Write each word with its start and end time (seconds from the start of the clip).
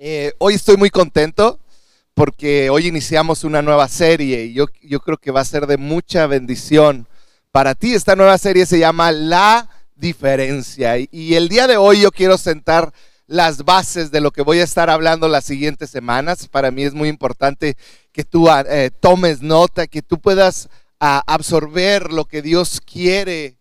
Eh, 0.00 0.32
hoy 0.38 0.54
estoy 0.54 0.76
muy 0.76 0.90
contento 0.90 1.58
porque 2.14 2.70
hoy 2.70 2.86
iniciamos 2.86 3.42
una 3.42 3.62
nueva 3.62 3.88
serie 3.88 4.44
y 4.44 4.52
yo, 4.52 4.66
yo 4.80 5.00
creo 5.00 5.16
que 5.16 5.32
va 5.32 5.40
a 5.40 5.44
ser 5.44 5.66
de 5.66 5.76
mucha 5.76 6.28
bendición 6.28 7.08
para 7.50 7.74
ti. 7.74 7.94
Esta 7.94 8.14
nueva 8.14 8.38
serie 8.38 8.64
se 8.64 8.78
llama 8.78 9.10
La 9.10 9.68
Diferencia 9.96 10.98
y, 10.98 11.34
el 11.34 11.48
día 11.48 11.66
de 11.66 11.76
hoy 11.76 12.02
yo 12.02 12.12
quiero 12.12 12.38
sentar 12.38 12.92
las 13.26 13.64
bases 13.64 14.12
de 14.12 14.20
lo 14.20 14.30
que 14.30 14.42
voy 14.42 14.60
a 14.60 14.64
estar 14.64 14.88
hablando 14.88 15.26
las 15.26 15.44
siguientes 15.44 15.90
semanas. 15.90 16.46
Para 16.46 16.70
mí 16.70 16.84
es 16.84 16.94
muy 16.94 17.08
importante 17.08 17.76
que 18.12 18.22
tú 18.22 18.48
ah, 18.48 18.64
eh, 18.68 18.92
tomes 19.00 19.42
nota, 19.42 19.88
que 19.88 20.02
tú 20.02 20.20
puedas 20.20 20.68
ah, 21.00 21.24
absorber 21.26 22.12
lo 22.12 22.24
que 22.24 22.40
Dios 22.40 22.80
quiere 22.80 23.56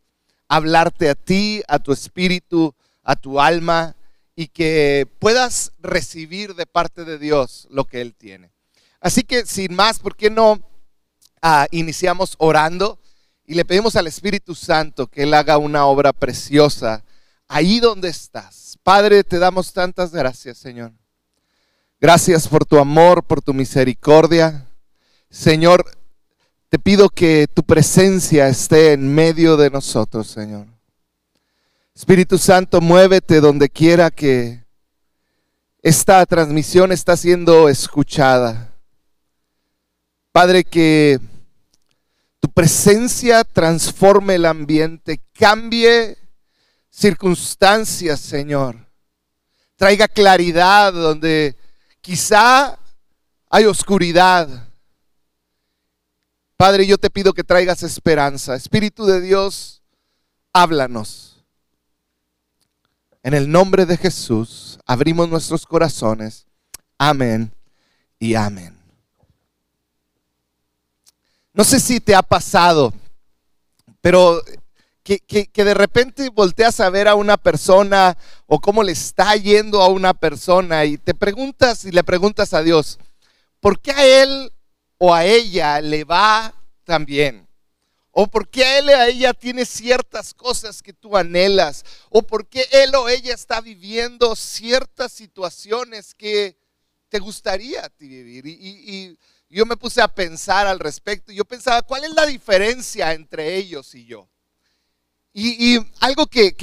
hablarte 0.47 1.09
a 1.09 1.15
ti, 1.15 1.63
a 1.67 1.79
tu 1.79 1.91
espíritu, 1.91 2.75
a 3.03 3.15
tu 3.15 3.41
alma 3.41 3.95
y 4.39 4.49
que 4.49 5.07
puedas 5.17 5.71
recibir 5.79 6.53
de 6.53 6.67
parte 6.67 7.03
de 7.03 7.17
Dios 7.17 7.67
lo 7.71 7.85
que 7.85 8.01
Él 8.01 8.13
tiene. 8.13 8.51
Así 9.01 9.23
que 9.23 9.47
sin 9.47 9.73
más, 9.73 9.97
¿por 9.97 10.15
qué 10.15 10.29
no 10.29 10.61
ah, 11.41 11.65
iniciamos 11.71 12.35
orando 12.37 12.99
y 13.47 13.55
le 13.55 13.65
pedimos 13.65 13.95
al 13.95 14.05
Espíritu 14.05 14.53
Santo 14.53 15.07
que 15.07 15.23
Él 15.23 15.33
haga 15.33 15.57
una 15.57 15.87
obra 15.87 16.13
preciosa 16.13 17.03
ahí 17.47 17.79
donde 17.79 18.09
estás? 18.09 18.77
Padre, 18.83 19.23
te 19.23 19.39
damos 19.39 19.73
tantas 19.73 20.11
gracias, 20.11 20.59
Señor. 20.59 20.91
Gracias 21.99 22.47
por 22.47 22.63
tu 22.63 22.77
amor, 22.77 23.23
por 23.23 23.41
tu 23.41 23.55
misericordia. 23.55 24.67
Señor, 25.31 25.83
te 26.69 26.77
pido 26.77 27.09
que 27.09 27.47
tu 27.51 27.63
presencia 27.63 28.47
esté 28.47 28.93
en 28.93 29.15
medio 29.15 29.57
de 29.57 29.71
nosotros, 29.71 30.27
Señor. 30.27 30.76
Espíritu 31.97 32.37
Santo, 32.37 32.79
muévete 32.79 33.41
donde 33.41 33.69
quiera 33.69 34.11
que 34.11 34.63
esta 35.81 36.23
transmisión 36.27 36.91
está 36.91 37.17
siendo 37.17 37.67
escuchada. 37.69 38.71
Padre, 40.31 40.63
que 40.63 41.19
tu 42.39 42.51
presencia 42.51 43.43
transforme 43.43 44.35
el 44.35 44.45
ambiente, 44.45 45.19
cambie 45.33 46.19
circunstancias, 46.91 48.19
Señor. 48.19 48.77
Traiga 49.75 50.07
claridad 50.07 50.93
donde 50.93 51.55
quizá 52.01 52.77
hay 53.49 53.65
oscuridad. 53.65 54.69
Padre, 56.57 56.85
yo 56.85 56.99
te 56.99 57.09
pido 57.09 57.33
que 57.33 57.43
traigas 57.43 57.81
esperanza. 57.81 58.53
Espíritu 58.53 59.07
de 59.07 59.19
Dios, 59.19 59.81
háblanos. 60.53 61.36
En 63.27 63.33
el 63.33 63.51
nombre 63.51 63.85
de 63.85 63.97
Jesús 63.97 64.79
abrimos 64.85 65.27
nuestros 65.27 65.65
corazones. 65.65 66.45
Amén 66.97 67.51
y 68.19 68.35
amén. 68.35 68.79
No 71.51 71.65
sé 71.65 71.81
si 71.81 71.99
te 71.99 72.15
ha 72.15 72.21
pasado, 72.21 72.93
pero 73.99 74.41
que, 75.03 75.49
de 75.53 75.73
repente 75.73 76.29
volteas 76.29 76.79
a 76.79 76.89
ver 76.89 77.09
a 77.09 77.15
una 77.15 77.35
persona 77.35 78.17
o 78.45 78.61
cómo 78.61 78.81
le 78.81 78.93
está 78.93 79.35
yendo 79.35 79.81
a 79.81 79.89
una 79.89 80.13
persona 80.13 80.85
y 80.85 80.97
te 80.97 81.13
preguntas 81.13 81.83
y 81.83 81.91
le 81.91 82.05
preguntas 82.05 82.53
a 82.53 82.63
Dios, 82.63 82.97
¿por 83.59 83.81
qué 83.81 83.91
a 83.91 84.05
él 84.05 84.53
o 84.99 85.13
a 85.13 85.25
ella 85.25 85.81
le 85.81 86.05
va 86.05 86.53
tan 86.85 87.03
bien? 87.03 87.46
¿O 88.19 88.25
por 88.25 88.49
qué 88.49 88.79
él 88.79 88.89
o 88.89 89.01
ella 89.03 89.31
tiene 89.31 89.63
ciertas 89.63 90.33
cosas 90.33 90.81
que 90.81 90.91
tú 90.91 91.15
anhelas? 91.15 91.85
¿O 92.09 92.23
por 92.23 92.47
qué 92.47 92.67
él 92.71 92.95
o 92.95 93.07
ella 93.07 93.31
está 93.31 93.61
viviendo 93.61 94.35
ciertas 94.35 95.11
situaciones 95.11 96.15
que 96.15 96.57
te 97.09 97.19
gustaría 97.19 97.87
vivir? 97.99 98.47
Y, 98.47 99.19
yo 99.49 99.67
me 99.67 99.77
puse 99.77 100.01
a 100.01 100.07
pensar 100.07 100.65
al 100.65 100.79
respecto. 100.79 101.31
Yo 101.31 101.45
pensaba, 101.45 101.83
¿cuál 101.83 102.05
es 102.05 102.13
la 102.15 102.25
diferencia 102.25 103.13
entre 103.13 103.55
ellos 103.55 103.93
y 103.93 104.07
yo? 104.07 104.27
Y, 105.31 105.77
algo 105.99 106.25
que, 106.25 106.55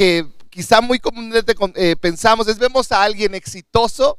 quizá 0.50 0.80
muy 0.80 0.98
comúnmente 0.98 1.54
eh, 1.76 1.94
pensamos 1.94 2.48
es, 2.48 2.58
vemos 2.58 2.90
a 2.90 3.04
alguien 3.04 3.32
exitoso 3.32 4.18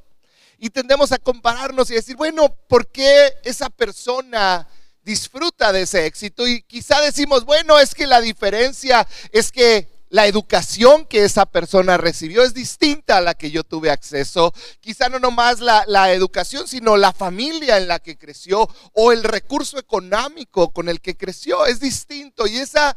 y 0.58 0.70
tendemos 0.70 1.12
a 1.12 1.18
compararnos 1.18 1.92
y 1.92 1.96
decir, 1.96 2.16
bueno, 2.16 2.56
¿por 2.70 2.88
qué 2.88 3.34
esa 3.44 3.70
persona 3.70 4.70
disfruta 5.06 5.72
de 5.72 5.84
ese 5.84 6.06
éxito 6.06 6.48
y 6.48 6.64
quizá 6.64 7.00
decimos, 7.00 7.46
bueno, 7.46 7.80
es 7.80 7.94
que 7.94 8.08
la 8.08 8.20
diferencia 8.20 9.08
es 9.32 9.52
que 9.52 9.88
la 10.10 10.28
educación 10.28 11.06
que 11.06 11.26
esa 11.26 11.46
persona 11.46 11.98
recibió 11.98 12.44
es 12.44 12.54
distinta 12.54 13.18
a 13.18 13.22
la 13.22 13.34
que 13.34 13.52
yo 13.52 13.64
tuve 13.64 13.92
acceso. 13.92 14.54
Quizá 14.80 15.10
no 15.10 15.20
nomás 15.20 15.60
la, 15.60 15.84
la, 15.88 16.14
educación, 16.14 16.68
sino 16.68 16.96
la 16.96 17.12
familia 17.12 17.78
en 17.78 17.88
la 17.88 18.00
que 18.00 18.18
creció 18.18 18.68
o 18.94 19.12
el 19.12 19.24
recurso 19.24 19.78
económico 19.78 20.72
con 20.72 20.90
el 20.90 21.02
que 21.02 21.18
creció 21.18 21.66
es 21.66 21.80
distinto. 21.80 22.48
Y 22.48 22.58
esa 22.58 22.96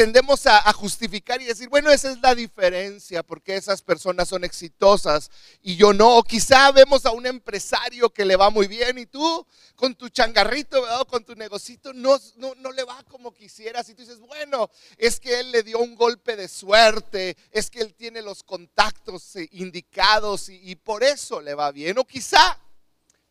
tendemos 0.00 0.46
a, 0.46 0.72
justificar 0.72 1.42
y 1.42 1.44
decir, 1.44 1.68
bueno, 1.68 1.90
esa 1.90 2.10
es 2.10 2.18
la 2.22 2.34
diferencia, 2.34 3.22
porque 3.22 3.54
esas 3.56 3.82
personas 3.82 4.30
son 4.30 4.44
exitosas 4.44 5.30
y 5.60 5.76
yo 5.76 5.92
no. 5.92 6.16
O 6.16 6.22
quizá 6.22 6.72
vemos 6.72 7.04
a 7.04 7.10
un 7.10 7.26
empresario 7.26 8.08
que 8.08 8.24
le 8.24 8.34
va 8.34 8.48
muy 8.48 8.66
bien 8.66 8.96
y 8.96 9.04
tú 9.04 9.46
con 9.76 9.94
tu 9.94 10.08
changarrito, 10.08 10.82
con 11.06 11.22
tu 11.22 11.34
negocito, 11.34 11.92
no, 11.92 12.18
no, 12.36 12.72
le 12.72 12.82
va 12.82 13.02
como 13.10 13.34
quisieras. 13.34 13.90
Y 13.90 13.94
tú 13.94 14.00
dices, 14.00 14.20
bueno, 14.20 14.70
es 14.96 15.20
que 15.20 15.40
él 15.40 15.52
le 15.52 15.62
dio 15.62 15.78
un 15.80 15.94
golpe 15.96 16.34
de 16.34 16.48
suerte, 16.48 17.36
es 17.50 17.68
que 17.68 17.82
él 17.82 17.92
tiene 17.92 18.22
los 18.22 18.42
contactos 18.42 19.36
eh, 19.36 19.50
indicados 19.52 20.48
y 20.48 20.76
por 20.76 21.04
eso 21.04 21.42
le 21.42 21.52
va 21.52 21.72
bien. 21.72 21.98
O 21.98 22.06
quizá 22.06 22.58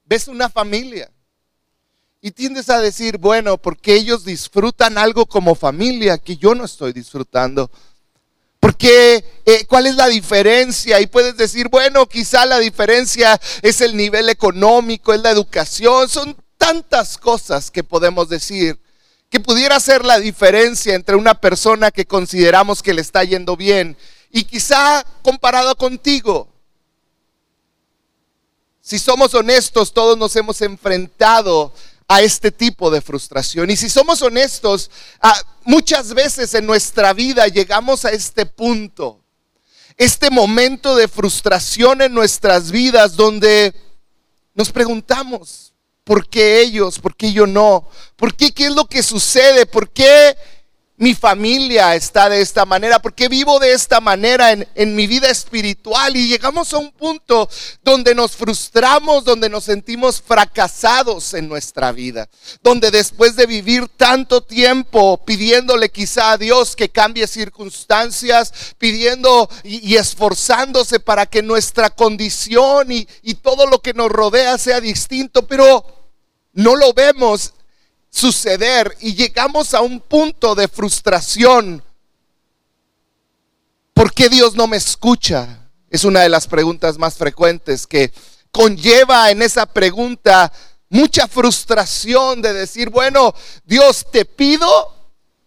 ves 0.05 0.27
una 0.27 0.49
familia 0.49 1.11
y 2.21 2.31
tiendes 2.31 2.69
a 2.69 2.79
decir, 2.79 3.17
bueno, 3.17 3.57
porque 3.57 3.93
ellos 3.93 4.25
disfrutan 4.25 4.97
algo 4.97 5.25
como 5.25 5.55
familia 5.55 6.17
que 6.17 6.35
yo 6.35 6.53
no 6.53 6.65
estoy 6.65 6.91
disfrutando. 6.91 7.71
Porque, 8.59 9.23
eh, 9.45 9.65
¿cuál 9.67 9.87
es 9.87 9.95
la 9.95 10.07
diferencia? 10.07 10.99
Y 10.99 11.07
puedes 11.07 11.37
decir, 11.37 11.69
bueno, 11.69 12.07
quizá 12.07 12.45
la 12.45 12.59
diferencia 12.59 13.39
es 13.61 13.79
el 13.79 13.95
nivel 13.95 14.27
económico, 14.27 15.13
es 15.13 15.21
la 15.21 15.31
educación, 15.31 16.09
son 16.09 16.35
tantas 16.57 17.17
cosas 17.17 17.71
que 17.71 17.83
podemos 17.85 18.27
decir 18.27 18.77
que 19.29 19.39
pudiera 19.39 19.79
ser 19.79 20.03
la 20.05 20.19
diferencia 20.19 20.95
entre 20.95 21.15
una 21.15 21.39
persona 21.39 21.91
que 21.91 22.05
consideramos 22.05 22.81
que 22.81 22.93
le 22.93 23.01
está 23.01 23.23
yendo 23.23 23.55
bien 23.55 23.95
y 24.31 24.43
quizá 24.43 25.05
comparado 25.21 25.75
contigo. 25.75 26.47
Si 28.81 28.97
somos 28.97 29.35
honestos, 29.35 29.93
todos 29.93 30.17
nos 30.17 30.35
hemos 30.35 30.61
enfrentado 30.61 31.71
a 32.09 32.21
este 32.21 32.51
tipo 32.51 32.89
de 32.89 33.01
frustración. 33.01 33.69
Y 33.69 33.77
si 33.77 33.87
somos 33.87 34.21
honestos, 34.23 34.89
ah, 35.21 35.39
muchas 35.63 36.13
veces 36.15 36.53
en 36.55 36.65
nuestra 36.65 37.13
vida 37.13 37.47
llegamos 37.47 38.03
a 38.03 38.09
este 38.09 38.47
punto, 38.47 39.23
este 39.95 40.31
momento 40.31 40.95
de 40.95 41.07
frustración 41.07 42.01
en 42.01 42.13
nuestras 42.13 42.71
vidas 42.71 43.15
donde 43.15 43.75
nos 44.55 44.71
preguntamos, 44.71 45.71
¿por 46.03 46.27
qué 46.27 46.61
ellos? 46.61 46.97
¿Por 46.97 47.15
qué 47.15 47.31
yo 47.31 47.45
no? 47.45 47.87
¿Por 48.15 48.35
qué? 48.35 48.51
¿Qué 48.51 48.65
es 48.65 48.75
lo 48.75 48.85
que 48.85 49.03
sucede? 49.03 49.67
¿Por 49.67 49.91
qué 49.91 50.35
mi 50.99 51.15
familia 51.15 51.95
está 51.95 52.27
de 52.27 52.41
esta 52.41 52.65
manera, 52.65 52.99
porque 52.99 53.29
vivo 53.29 53.57
de 53.57 53.71
esta 53.71 54.01
manera 54.01 54.51
en, 54.51 54.67
en, 54.75 54.95
mi 54.97 55.07
vida 55.07 55.29
espiritual 55.29 56.17
y 56.17 56.27
llegamos 56.27 56.73
a 56.73 56.77
un 56.77 56.91
punto 56.91 57.49
donde 57.81 58.13
nos 58.13 58.35
frustramos, 58.35 59.23
donde 59.23 59.47
nos 59.47 59.63
sentimos 59.63 60.21
fracasados 60.21 61.33
en 61.33 61.47
nuestra 61.47 61.93
vida, 61.93 62.27
donde 62.61 62.91
después 62.91 63.37
de 63.37 63.45
vivir 63.45 63.87
tanto 63.95 64.43
tiempo 64.43 65.23
pidiéndole 65.23 65.89
quizá 65.89 66.33
a 66.33 66.37
Dios 66.37 66.75
que 66.75 66.89
cambie 66.89 67.27
circunstancias, 67.27 68.75
pidiendo 68.77 69.49
y, 69.63 69.95
esforzándose 69.95 70.99
para 70.99 71.25
que 71.25 71.41
nuestra 71.41 71.91
condición 71.91 72.91
y, 72.91 73.07
y 73.23 73.35
todo 73.35 73.67
lo 73.67 73.81
que 73.81 73.93
nos 73.93 74.09
rodea 74.09 74.57
sea 74.57 74.81
distinto, 74.81 75.47
pero 75.47 75.85
no 76.51 76.75
lo 76.75 76.91
vemos 76.91 77.53
suceder 78.09 78.95
y 78.99 79.15
llegamos 79.15 79.73
a 79.73 79.81
un 79.81 79.99
punto 79.99 80.55
de 80.55 80.67
frustración. 80.67 81.83
¿Por 83.93 84.13
qué 84.13 84.29
Dios 84.29 84.55
no 84.55 84.67
me 84.67 84.77
escucha? 84.77 85.69
Es 85.89 86.03
una 86.03 86.21
de 86.21 86.29
las 86.29 86.47
preguntas 86.47 86.97
más 86.97 87.15
frecuentes 87.15 87.85
que 87.85 88.11
conlleva 88.51 89.29
en 89.29 89.41
esa 89.41 89.65
pregunta 89.65 90.51
mucha 90.89 91.27
frustración 91.27 92.41
de 92.41 92.53
decir, 92.53 92.89
bueno, 92.89 93.33
Dios 93.63 94.07
te 94.11 94.25
pido, 94.25 94.95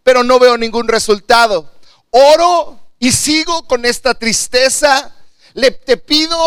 pero 0.03 0.23
no 0.23 0.38
veo 0.38 0.56
ningún 0.56 0.88
resultado. 0.88 1.70
Oro 2.11 2.79
y 2.99 3.12
sigo 3.12 3.67
con 3.67 3.85
esta 3.85 4.14
tristeza. 4.14 5.14
Le 5.55 5.70
te 5.70 5.97
pido 5.97 6.38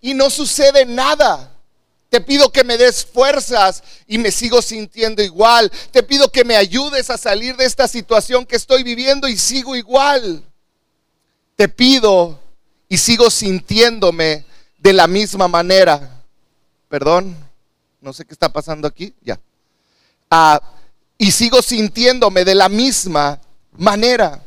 y 0.00 0.14
no 0.14 0.30
sucede 0.30 0.84
nada. 0.84 1.51
Te 2.12 2.20
pido 2.20 2.52
que 2.52 2.62
me 2.62 2.76
des 2.76 3.06
fuerzas 3.06 3.82
y 4.06 4.18
me 4.18 4.30
sigo 4.30 4.60
sintiendo 4.60 5.22
igual. 5.22 5.72
Te 5.92 6.02
pido 6.02 6.30
que 6.30 6.44
me 6.44 6.56
ayudes 6.56 7.08
a 7.08 7.16
salir 7.16 7.56
de 7.56 7.64
esta 7.64 7.88
situación 7.88 8.44
que 8.44 8.56
estoy 8.56 8.82
viviendo 8.82 9.28
y 9.28 9.38
sigo 9.38 9.74
igual. 9.74 10.44
Te 11.56 11.70
pido 11.70 12.38
y 12.86 12.98
sigo 12.98 13.30
sintiéndome 13.30 14.44
de 14.76 14.92
la 14.92 15.06
misma 15.06 15.48
manera. 15.48 16.22
perdón, 16.86 17.34
no 18.02 18.12
sé 18.12 18.26
qué 18.26 18.34
está 18.34 18.52
pasando 18.52 18.86
aquí, 18.86 19.14
ya. 19.22 19.40
Ah, 20.30 20.60
y 21.16 21.32
sigo 21.32 21.62
sintiéndome 21.62 22.44
de 22.44 22.54
la 22.54 22.68
misma 22.68 23.40
manera. 23.78 24.44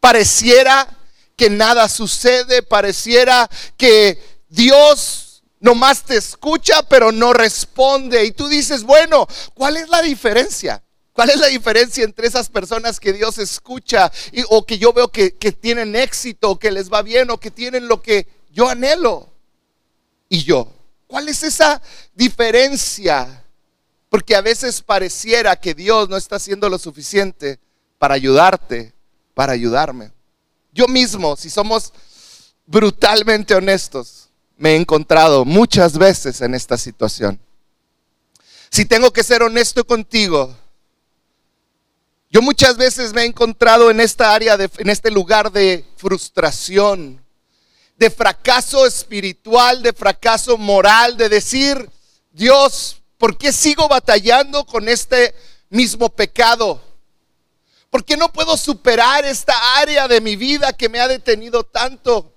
Pareciera 0.00 0.88
que 1.36 1.50
nada 1.50 1.86
sucede, 1.90 2.62
pareciera 2.62 3.50
que 3.76 4.18
Dios 4.48 5.23
nomás 5.64 6.02
te 6.02 6.16
escucha 6.16 6.82
pero 6.88 7.10
no 7.10 7.32
responde. 7.32 8.24
Y 8.24 8.32
tú 8.32 8.48
dices, 8.48 8.84
bueno, 8.84 9.26
¿cuál 9.54 9.78
es 9.78 9.88
la 9.88 10.02
diferencia? 10.02 10.82
¿Cuál 11.14 11.30
es 11.30 11.38
la 11.38 11.46
diferencia 11.46 12.04
entre 12.04 12.26
esas 12.26 12.50
personas 12.50 13.00
que 13.00 13.12
Dios 13.12 13.38
escucha 13.38 14.12
y, 14.30 14.42
o 14.50 14.66
que 14.66 14.78
yo 14.78 14.92
veo 14.92 15.08
que, 15.08 15.34
que 15.34 15.52
tienen 15.52 15.96
éxito, 15.96 16.58
que 16.58 16.70
les 16.70 16.92
va 16.92 17.02
bien 17.02 17.30
o 17.30 17.40
que 17.40 17.50
tienen 17.50 17.88
lo 17.88 18.02
que 18.02 18.28
yo 18.52 18.68
anhelo? 18.68 19.30
Y 20.28 20.44
yo, 20.44 20.70
¿cuál 21.06 21.28
es 21.28 21.42
esa 21.42 21.80
diferencia? 22.14 23.44
Porque 24.10 24.36
a 24.36 24.42
veces 24.42 24.82
pareciera 24.82 25.56
que 25.56 25.72
Dios 25.72 26.10
no 26.10 26.16
está 26.16 26.36
haciendo 26.36 26.68
lo 26.68 26.78
suficiente 26.78 27.58
para 27.98 28.14
ayudarte, 28.14 28.92
para 29.32 29.52
ayudarme. 29.52 30.12
Yo 30.72 30.88
mismo, 30.88 31.36
si 31.36 31.48
somos 31.48 31.92
brutalmente 32.66 33.54
honestos, 33.54 34.23
me 34.56 34.70
he 34.72 34.76
encontrado 34.76 35.44
muchas 35.44 35.98
veces 35.98 36.40
en 36.40 36.54
esta 36.54 36.78
situación. 36.78 37.40
Si 38.70 38.84
tengo 38.84 39.12
que 39.12 39.22
ser 39.22 39.42
honesto 39.42 39.84
contigo, 39.86 40.56
yo 42.30 42.42
muchas 42.42 42.76
veces 42.76 43.12
me 43.12 43.22
he 43.22 43.26
encontrado 43.26 43.90
en 43.90 44.00
esta 44.00 44.34
área, 44.34 44.56
en 44.78 44.90
este 44.90 45.10
lugar 45.10 45.52
de 45.52 45.84
frustración, 45.96 47.24
de 47.96 48.10
fracaso 48.10 48.86
espiritual, 48.86 49.82
de 49.82 49.92
fracaso 49.92 50.58
moral, 50.58 51.16
de 51.16 51.28
decir, 51.28 51.88
Dios, 52.32 53.00
¿Por 53.24 53.38
qué 53.38 53.52
sigo 53.52 53.88
batallando 53.88 54.66
con 54.66 54.86
este 54.86 55.34
mismo 55.70 56.10
pecado? 56.10 56.78
¿Por 57.88 58.04
qué 58.04 58.18
no 58.18 58.30
puedo 58.30 58.54
superar 58.58 59.24
esta 59.24 59.78
área 59.78 60.06
de 60.06 60.20
mi 60.20 60.36
vida 60.36 60.74
que 60.74 60.90
me 60.90 61.00
ha 61.00 61.08
detenido 61.08 61.64
tanto? 61.64 62.33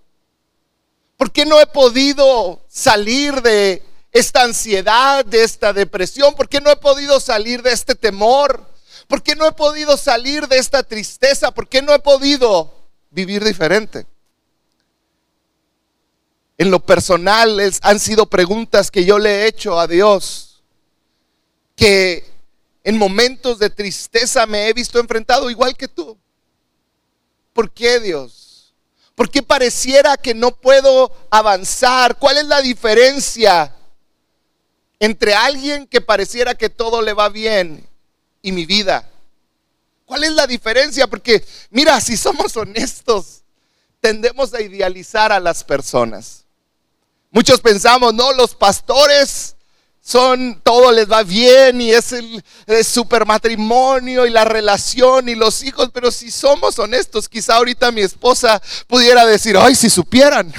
¿Por 1.17 1.31
qué 1.31 1.45
no 1.45 1.59
he 1.59 1.65
podido 1.65 2.61
salir 2.69 3.41
de 3.41 3.83
esta 4.11 4.43
ansiedad, 4.43 5.25
de 5.25 5.43
esta 5.43 5.73
depresión? 5.73 6.35
¿Por 6.35 6.47
qué 6.47 6.61
no 6.61 6.69
he 6.69 6.75
podido 6.75 7.19
salir 7.19 7.63
de 7.63 7.71
este 7.73 7.95
temor? 7.95 8.63
¿Por 9.07 9.23
qué 9.23 9.35
no 9.35 9.47
he 9.47 9.51
podido 9.51 9.97
salir 9.97 10.47
de 10.47 10.57
esta 10.57 10.83
tristeza? 10.83 11.51
¿Por 11.51 11.67
qué 11.67 11.81
no 11.81 11.93
he 11.93 11.99
podido 11.99 12.71
vivir 13.09 13.43
diferente? 13.43 14.05
En 16.59 16.69
lo 16.69 16.79
personal 16.79 17.59
han 17.81 17.99
sido 17.99 18.27
preguntas 18.27 18.91
que 18.91 19.03
yo 19.03 19.17
le 19.17 19.43
he 19.43 19.47
hecho 19.47 19.79
a 19.79 19.87
Dios 19.87 20.63
que 21.75 22.25
en 22.83 22.97
momentos 22.97 23.59
de 23.59 23.69
tristeza 23.69 24.45
me 24.45 24.67
he 24.67 24.73
visto 24.73 24.99
enfrentado 24.99 25.49
igual 25.49 25.75
que 25.75 25.87
tú. 25.87 26.17
¿Por 27.53 27.71
qué 27.71 27.99
Dios? 27.99 28.36
¿Por 29.17 29.31
qué 29.31 29.41
pareciera 29.41 30.15
que 30.15 30.35
no 30.35 30.51
puedo 30.51 31.11
avanzar? 31.31 32.19
¿Cuál 32.19 32.37
es 32.37 32.45
la 32.45 32.61
diferencia 32.61 33.73
entre 34.99 35.33
alguien 35.33 35.87
que 35.87 36.01
pareciera 36.01 36.53
que 36.53 36.69
todo 36.69 37.01
le 37.01 37.13
va 37.13 37.27
bien 37.29 37.89
y 38.43 38.51
mi 38.51 38.67
vida? 38.67 39.09
¿Cuál 40.05 40.23
es 40.23 40.33
la 40.33 40.45
diferencia? 40.45 41.07
Porque 41.07 41.43
mira, 41.71 41.99
si 41.99 42.15
somos 42.15 42.55
honestos, 42.57 43.41
tendemos 44.01 44.53
a 44.53 44.61
idealizar 44.61 45.31
a 45.31 45.39
las 45.39 45.63
personas. 45.63 46.45
Muchos 47.31 47.59
pensamos, 47.59 48.13
no, 48.13 48.33
los 48.33 48.53
pastores 48.53 49.55
son, 50.07 50.61
todo 50.63 50.93
les 50.93 51.11
va 51.11 51.23
bien 51.23 51.81
y 51.81 51.91
es 51.91 52.13
el, 52.13 52.41
super 52.85 53.25
matrimonio 53.25 54.25
y 54.25 54.29
la 54.29 54.45
relación 54.45 55.27
y 55.27 55.35
los 55.35 55.63
hijos, 55.63 55.89
pero 55.93 56.11
si 56.11 56.31
somos 56.31 56.79
honestos, 56.79 57.27
quizá 57.27 57.55
ahorita 57.55 57.91
mi 57.91 57.99
esposa 57.99 58.61
pudiera 58.87 59.25
decir, 59.25 59.57
ay, 59.57 59.75
si 59.75 59.89
supieran. 59.89 60.53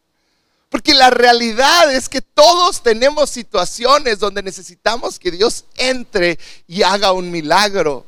Porque 0.70 0.94
la 0.94 1.10
realidad 1.10 1.94
es 1.94 2.08
que 2.08 2.22
todos 2.22 2.82
tenemos 2.82 3.28
situaciones 3.28 4.20
donde 4.20 4.42
necesitamos 4.42 5.18
que 5.18 5.32
Dios 5.32 5.66
entre 5.76 6.38
y 6.66 6.82
haga 6.82 7.12
un 7.12 7.30
milagro. 7.30 8.06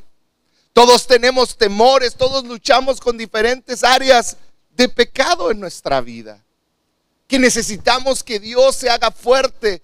Todos 0.72 1.06
tenemos 1.06 1.58
temores, 1.58 2.14
todos 2.14 2.42
luchamos 2.44 3.02
con 3.02 3.18
diferentes 3.18 3.84
áreas 3.84 4.38
de 4.70 4.88
pecado 4.88 5.50
en 5.50 5.60
nuestra 5.60 6.00
vida. 6.00 6.42
Que 7.28 7.38
necesitamos 7.38 8.24
que 8.24 8.40
Dios 8.40 8.76
se 8.76 8.88
haga 8.88 9.10
fuerte 9.10 9.82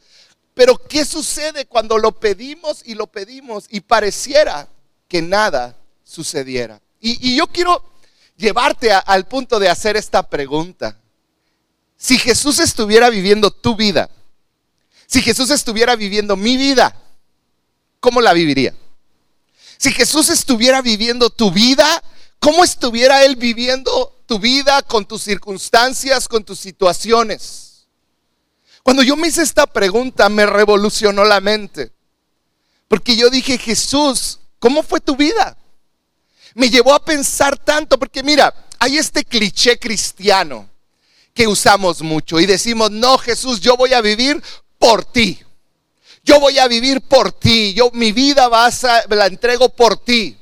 pero 0.56 0.79
¿qué 0.79 1.05
sucede 1.05 1.67
cuando 1.67 1.99
lo 1.99 2.12
pedimos 2.12 2.81
y 2.82 2.94
lo 2.94 3.06
pedimos 3.08 3.67
y 3.69 3.81
pareciera 3.81 4.67
que 5.06 5.20
nada 5.20 5.76
sucediera? 6.03 6.81
Y, 6.99 7.37
yo 7.37 7.47
quiero 7.49 7.85
llevarte 8.38 8.91
al 8.91 9.29
punto 9.29 9.58
de 9.58 9.69
hacer 9.69 9.99
esta 9.99 10.23
pregunta. 10.23 10.99
Si 11.99 12.17
Jesús 12.17 12.58
estuviera 12.58 13.11
viviendo 13.11 13.50
tu 13.50 13.76
vida, 13.76 14.08
si 15.06 15.20
Jesús 15.20 15.50
estuviera 15.50 15.94
viviendo 15.94 16.37
mi 16.37 16.56
vida, 16.56 16.97
¿cómo 18.00 18.23
la 18.23 18.32
viviría? 18.32 18.75
Si 19.76 19.93
Jesús 19.93 20.31
estuviera 20.31 20.81
viviendo 20.81 21.29
tu 21.29 21.50
vida, 21.50 22.03
¿cómo 22.38 22.64
estuviera 22.64 23.26
Él 23.26 23.37
viviendo 23.37 24.23
tu 24.25 24.38
vida 24.38 24.81
con 24.81 25.05
tus 25.05 25.23
circunstancias, 25.23 26.26
con 26.26 26.44
tus 26.44 26.58
situaciones? 26.58 27.66
Cuando 28.87 29.03
yo 29.03 29.17
me 29.17 29.27
hice 29.27 29.43
esta 29.43 29.67
pregunta 29.67 30.29
me 30.29 30.47
revolucionó 30.47 31.25
la 31.25 31.41
mente. 31.41 31.91
Porque 32.87 33.17
yo 33.17 33.31
dije, 33.31 33.59
Jesús, 33.59 34.38
¿cómo 34.61 34.85
fue 34.85 35.00
tu 35.00 35.17
vida? 35.17 35.56
Me 36.55 36.71
llevó 36.71 36.94
a 36.94 37.05
pensar 37.05 37.59
tanto, 37.59 37.99
porque 37.99 38.23
mira, 38.23 38.55
hay 38.79 38.97
este 38.97 39.25
cliché 39.25 39.77
cristiano 39.81 40.71
que 41.35 41.49
usamos 41.49 42.00
mucho 42.00 42.38
y 42.38 42.47
decimos, 42.47 42.93
no, 42.93 43.19
Jesús, 43.19 43.59
yo 43.61 43.77
voy 43.77 43.93
a 43.93 44.00
vivir 44.00 44.41
por 44.79 45.05
ti. 45.05 45.41
Yo 46.23 46.39
voy 46.39 46.61
a 46.61 46.69
vivir 46.69 47.00
por 47.00 47.32
ti. 47.32 47.75
Yo 47.75 47.91
mi 47.93 48.12
vida 48.12 48.49
la 48.49 49.27
entrego 49.27 49.69
por 49.69 49.97
ti. 49.97 50.39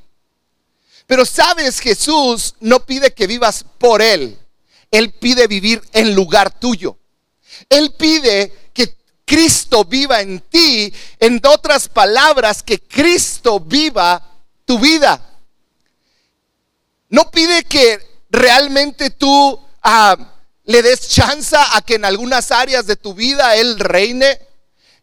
Pero 1.06 1.24
sabes, 1.24 1.80
Jesús 1.80 2.56
no 2.60 2.84
pide 2.84 3.14
que 3.14 3.26
vivas 3.26 3.64
por 3.78 4.02
él. 4.02 4.38
Él 4.90 5.14
pide 5.14 5.46
vivir 5.46 5.82
en 5.94 6.14
lugar 6.14 6.50
tuyo. 6.60 6.98
Él 7.68 7.92
pide 7.92 8.52
que 8.72 8.96
Cristo 9.24 9.84
viva 9.84 10.20
en 10.20 10.40
ti, 10.40 10.92
en 11.18 11.40
otras 11.44 11.88
palabras, 11.88 12.62
que 12.62 12.78
Cristo 12.80 13.60
viva 13.60 14.22
tu 14.64 14.78
vida. 14.78 15.20
No 17.08 17.30
pide 17.30 17.64
que 17.64 18.24
realmente 18.30 19.10
tú 19.10 19.60
ah, 19.82 20.16
le 20.64 20.82
des 20.82 21.08
chance 21.08 21.56
a 21.56 21.80
que 21.82 21.94
en 21.94 22.04
algunas 22.04 22.50
áreas 22.50 22.86
de 22.86 22.96
tu 22.96 23.14
vida 23.14 23.56
Él 23.56 23.78
reine. 23.78 24.40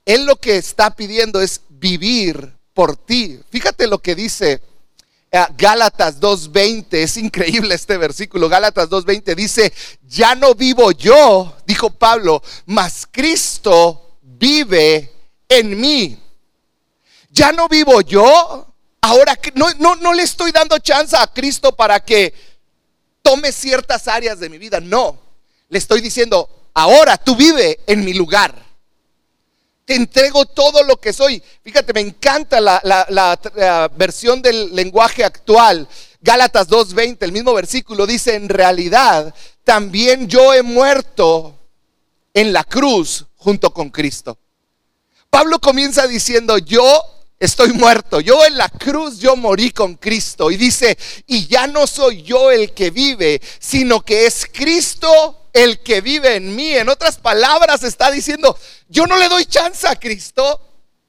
Él 0.06 0.26
lo 0.26 0.36
que 0.36 0.58
está 0.58 0.96
pidiendo 0.96 1.42
es 1.42 1.62
vivir 1.70 2.54
por 2.74 2.98
ti. 2.98 3.40
Fíjate 3.50 3.88
lo 3.88 4.00
que 4.00 4.16
dice 4.16 4.62
Gálatas 5.32 6.20
2.20, 6.20 6.88
es 6.92 7.16
increíble 7.16 7.74
este 7.74 7.98
versículo, 7.98 8.50
Gálatas 8.50 8.90
2.20 8.90 9.34
dice, 9.34 9.72
ya 10.06 10.36
no 10.36 10.54
vivo 10.56 10.92
yo, 10.92 11.56
dijo 11.66 11.90
Pablo, 11.90 12.44
mas 12.66 13.08
Cristo 13.10 14.18
vive 14.22 15.10
en 15.48 15.80
mí. 15.80 16.20
Ya 17.30 17.54
no 17.54 17.70
vivo 17.70 18.02
yo, 18.02 18.68
ahora 19.00 19.40
no, 19.56 19.68
no, 19.80 19.96
no 19.96 20.14
le 20.14 20.24
estoy 20.24 20.52
dando 20.52 20.78
chance 20.80 21.16
a 21.16 21.28
Cristo 21.28 21.74
para 21.74 22.02
que 22.02 22.34
tome 23.22 23.54
ciertas 23.54 24.10
áreas 24.10 24.38
de 24.38 24.50
mi 24.50 24.58
vida, 24.58 24.82
no, 24.82 25.18
le 25.70 25.78
estoy 25.78 26.02
diciendo, 26.02 26.50
ahora 26.74 27.16
tú 27.16 27.38
vive 27.38 27.80
en 27.88 28.04
mi 28.04 28.14
lugar 28.14 28.71
entrego 29.88 30.46
todo 30.46 30.84
lo 30.84 30.98
que 30.98 31.14
soy. 31.14 31.42
Fíjate, 31.64 31.94
me 31.94 32.02
encanta 32.02 32.60
la, 32.62 33.90
versión 33.96 34.42
del 34.42 34.76
lenguaje 34.76 35.24
actual. 35.24 35.88
Gálatas 36.22 36.68
2.20, 36.70 37.18
el 37.22 37.32
mismo 37.32 37.54
versículo 37.54 38.06
dice, 38.06 38.36
en 38.36 38.50
realidad 38.50 39.34
también 39.64 40.28
yo 40.28 40.54
he 40.54 40.62
muerto 40.62 41.58
en 42.34 42.54
la 42.54 42.64
cruz 42.64 43.26
junto 43.38 43.74
con 43.74 43.90
Cristo. 43.90 44.38
Pablo 45.30 45.60
comienza 45.60 46.08
diciendo, 46.08 46.58
yo 46.58 47.02
estoy 47.40 47.74
muerto, 47.74 48.20
yo 48.20 48.46
en 48.46 48.58
la 48.58 48.70
cruz 48.70 49.18
yo 49.18 49.36
morí 49.36 49.72
con 49.72 49.96
Cristo. 49.96 50.52
Y 50.52 50.58
dice, 50.58 50.98
y 51.26 51.48
ya 51.48 51.68
no 51.68 51.88
soy 51.88 52.22
yo 52.22 52.52
el 52.52 52.74
que 52.74 52.92
vive, 52.92 53.42
sino 53.60 54.02
que 54.02 54.28
es 54.28 54.46
Cristo 54.52 55.41
el 55.54 55.80
que 55.80 56.02
vive 56.02 56.36
en 56.36 56.56
mí. 56.56 56.74
En 56.74 56.90
otras 56.90 57.18
palabras 57.18 57.84
está 57.84 58.12
diciendo, 58.12 58.58
yo 58.90 59.06
no 59.08 59.18
le 59.18 59.30
doy 59.30 59.46
chance 59.46 59.88
a 59.88 59.96
Cristo, 59.96 60.60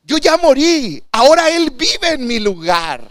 yo 0.04 0.18
ya 0.18 0.36
morí, 0.36 1.02
ahora 1.12 1.50
Él 1.50 1.70
vive 1.70 2.10
en 2.14 2.26
mi 2.26 2.40
lugar. 2.40 3.08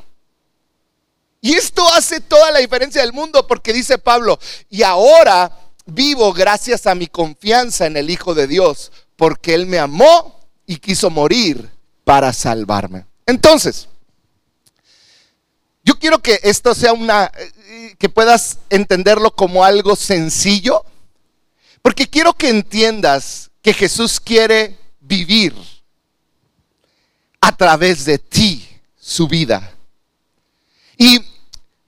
Y 1.41 1.53
esto 1.53 1.87
hace 1.93 2.21
toda 2.21 2.51
la 2.51 2.59
diferencia 2.59 3.01
del 3.01 3.13
mundo 3.13 3.47
porque 3.47 3.73
dice 3.73 3.97
Pablo, 3.97 4.39
y 4.69 4.83
ahora 4.83 5.51
vivo 5.85 6.31
gracias 6.33 6.85
a 6.85 6.95
mi 6.95 7.07
confianza 7.07 7.87
en 7.87 7.97
el 7.97 8.09
Hijo 8.09 8.35
de 8.35 8.47
Dios, 8.47 8.91
porque 9.15 9.55
Él 9.55 9.65
me 9.65 9.79
amó 9.79 10.39
y 10.65 10.77
quiso 10.77 11.09
morir 11.09 11.69
para 12.03 12.31
salvarme. 12.33 13.05
Entonces, 13.25 13.87
yo 15.83 15.97
quiero 15.97 16.19
que 16.19 16.39
esto 16.43 16.75
sea 16.75 16.93
una, 16.93 17.31
eh, 17.35 17.95
que 17.97 18.09
puedas 18.09 18.59
entenderlo 18.69 19.31
como 19.31 19.65
algo 19.65 19.95
sencillo, 19.95 20.85
porque 21.81 22.07
quiero 22.07 22.33
que 22.33 22.49
entiendas 22.49 23.49
que 23.61 23.73
Jesús 23.73 24.19
quiere 24.19 24.77
vivir 24.99 25.53
a 27.39 27.55
través 27.55 28.05
de 28.05 28.17
ti 28.19 28.67
su 28.99 29.27
vida. 29.27 29.75
Y 30.97 31.19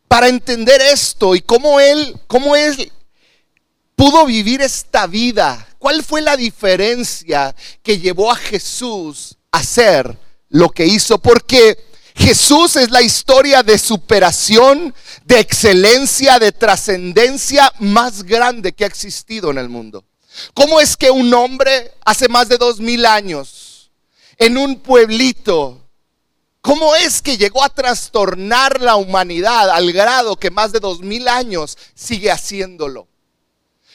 para 0.08 0.28
entender 0.28 0.82
esto 0.82 1.36
y 1.36 1.42
cómo 1.42 1.80
él, 1.80 2.20
cómo 2.28 2.56
él 2.56 2.92
pudo 3.96 4.26
vivir 4.26 4.62
esta 4.62 5.08
vida, 5.08 5.68
cuál 5.78 6.04
fue 6.04 6.22
la 6.22 6.36
diferencia 6.36 7.56
que 7.82 8.00
llevó 8.00 8.32
a 8.32 8.36
Jesús 8.36 9.38
a 9.52 9.60
hacer 9.60 10.18
lo 10.50 10.70
que 10.70 10.86
hizo, 10.86 11.18
porque 11.18 11.93
Jesús 12.16 12.76
es 12.76 12.92
la 12.92 13.02
historia 13.02 13.64
de 13.64 13.78
superación, 13.78 14.94
de 15.26 15.40
excelencia, 15.40 16.38
de 16.40 16.52
trascendencia 16.52 17.74
más 17.80 18.24
grande 18.24 18.74
que 18.74 18.84
ha 18.84 18.88
existido 18.88 19.50
en 19.52 19.58
el 19.58 19.70
mundo. 19.70 20.06
¿Cómo 20.54 20.80
es 20.80 20.96
que 20.96 21.12
un 21.12 21.34
hombre 21.34 21.94
hace 22.06 22.28
más 22.28 22.50
de 22.50 22.58
dos 22.58 22.80
mil 22.80 23.06
años 23.06 23.92
en 24.38 24.58
un 24.58 24.80
pueblito, 24.80 25.82
cómo 26.62 26.96
es 26.96 27.22
que 27.22 27.38
llegó 27.38 27.64
a 27.64 27.70
trastornar 27.70 28.82
la 28.82 28.96
humanidad 28.96 29.70
al 29.70 29.92
grado 29.92 30.36
que 30.36 30.52
más 30.52 30.72
de 30.72 30.80
dos 30.80 31.02
mil 31.02 31.28
años 31.28 31.78
sigue 31.96 32.32
haciéndolo? 32.32 33.08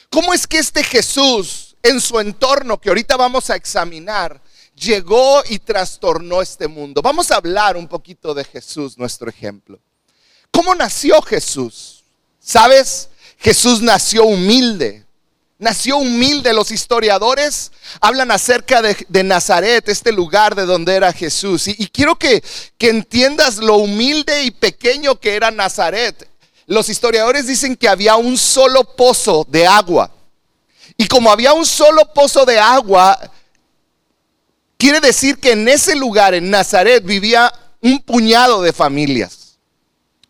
¿Cómo 0.09 0.33
es 0.33 0.47
que 0.47 0.57
este 0.57 0.83
Jesús 0.83 1.75
en 1.83 2.01
su 2.01 2.19
entorno 2.19 2.79
que 2.79 2.89
ahorita 2.89 3.15
vamos 3.15 3.49
a 3.49 3.55
examinar 3.55 4.41
llegó 4.79 5.43
y 5.49 5.59
trastornó 5.59 6.41
este 6.41 6.67
mundo? 6.67 7.01
Vamos 7.01 7.31
a 7.31 7.35
hablar 7.35 7.77
un 7.77 7.87
poquito 7.87 8.33
de 8.33 8.43
Jesús, 8.43 8.97
nuestro 8.97 9.29
ejemplo. 9.29 9.79
¿Cómo 10.51 10.73
nació 10.73 11.21
Jesús? 11.21 12.03
¿Sabes? 12.39 13.09
Jesús 13.37 13.81
nació 13.81 14.23
humilde 14.25 15.05
nació 15.59 15.97
humilde. 15.97 16.53
Los 16.53 16.71
historiadores 16.71 17.71
hablan 18.01 18.31
acerca 18.31 18.81
de, 18.81 19.23
Nazaret, 19.23 19.87
este 19.87 20.11
lugar 20.11 20.55
de 20.55 20.65
donde 20.65 20.95
era 20.95 21.13
Jesús. 21.13 21.67
Y, 21.67 21.87
quiero 21.89 22.17
que, 22.17 22.43
que 22.77 22.89
entiendas 22.89 23.57
lo 23.57 23.75
humilde 23.75 24.43
y 24.43 24.51
pequeño 24.51 25.19
que 25.19 25.35
era 25.35 25.51
Nazaret. 25.51 26.27
Los 26.65 26.89
historiadores 26.89 27.45
dicen 27.45 27.75
que 27.75 27.87
había 27.87 28.15
un 28.15 28.37
solo 28.37 28.95
pozo 28.95 29.45
de 29.47 29.67
agua. 29.67 30.11
Y 30.97 31.07
como 31.07 31.31
había 31.31 31.53
un 31.53 31.65
solo 31.65 32.13
pozo 32.13 32.45
de 32.45 32.59
agua, 32.59 33.19
quiere 34.79 35.01
decir 35.01 35.37
que 35.37 35.51
en 35.51 35.67
ese 35.67 35.95
lugar, 35.95 36.33
en 36.33 36.49
Nazaret, 36.49 37.03
vivía 37.03 37.53
un 37.81 37.99
puñado 37.99 38.63
de 38.63 38.73
familias. 38.73 39.59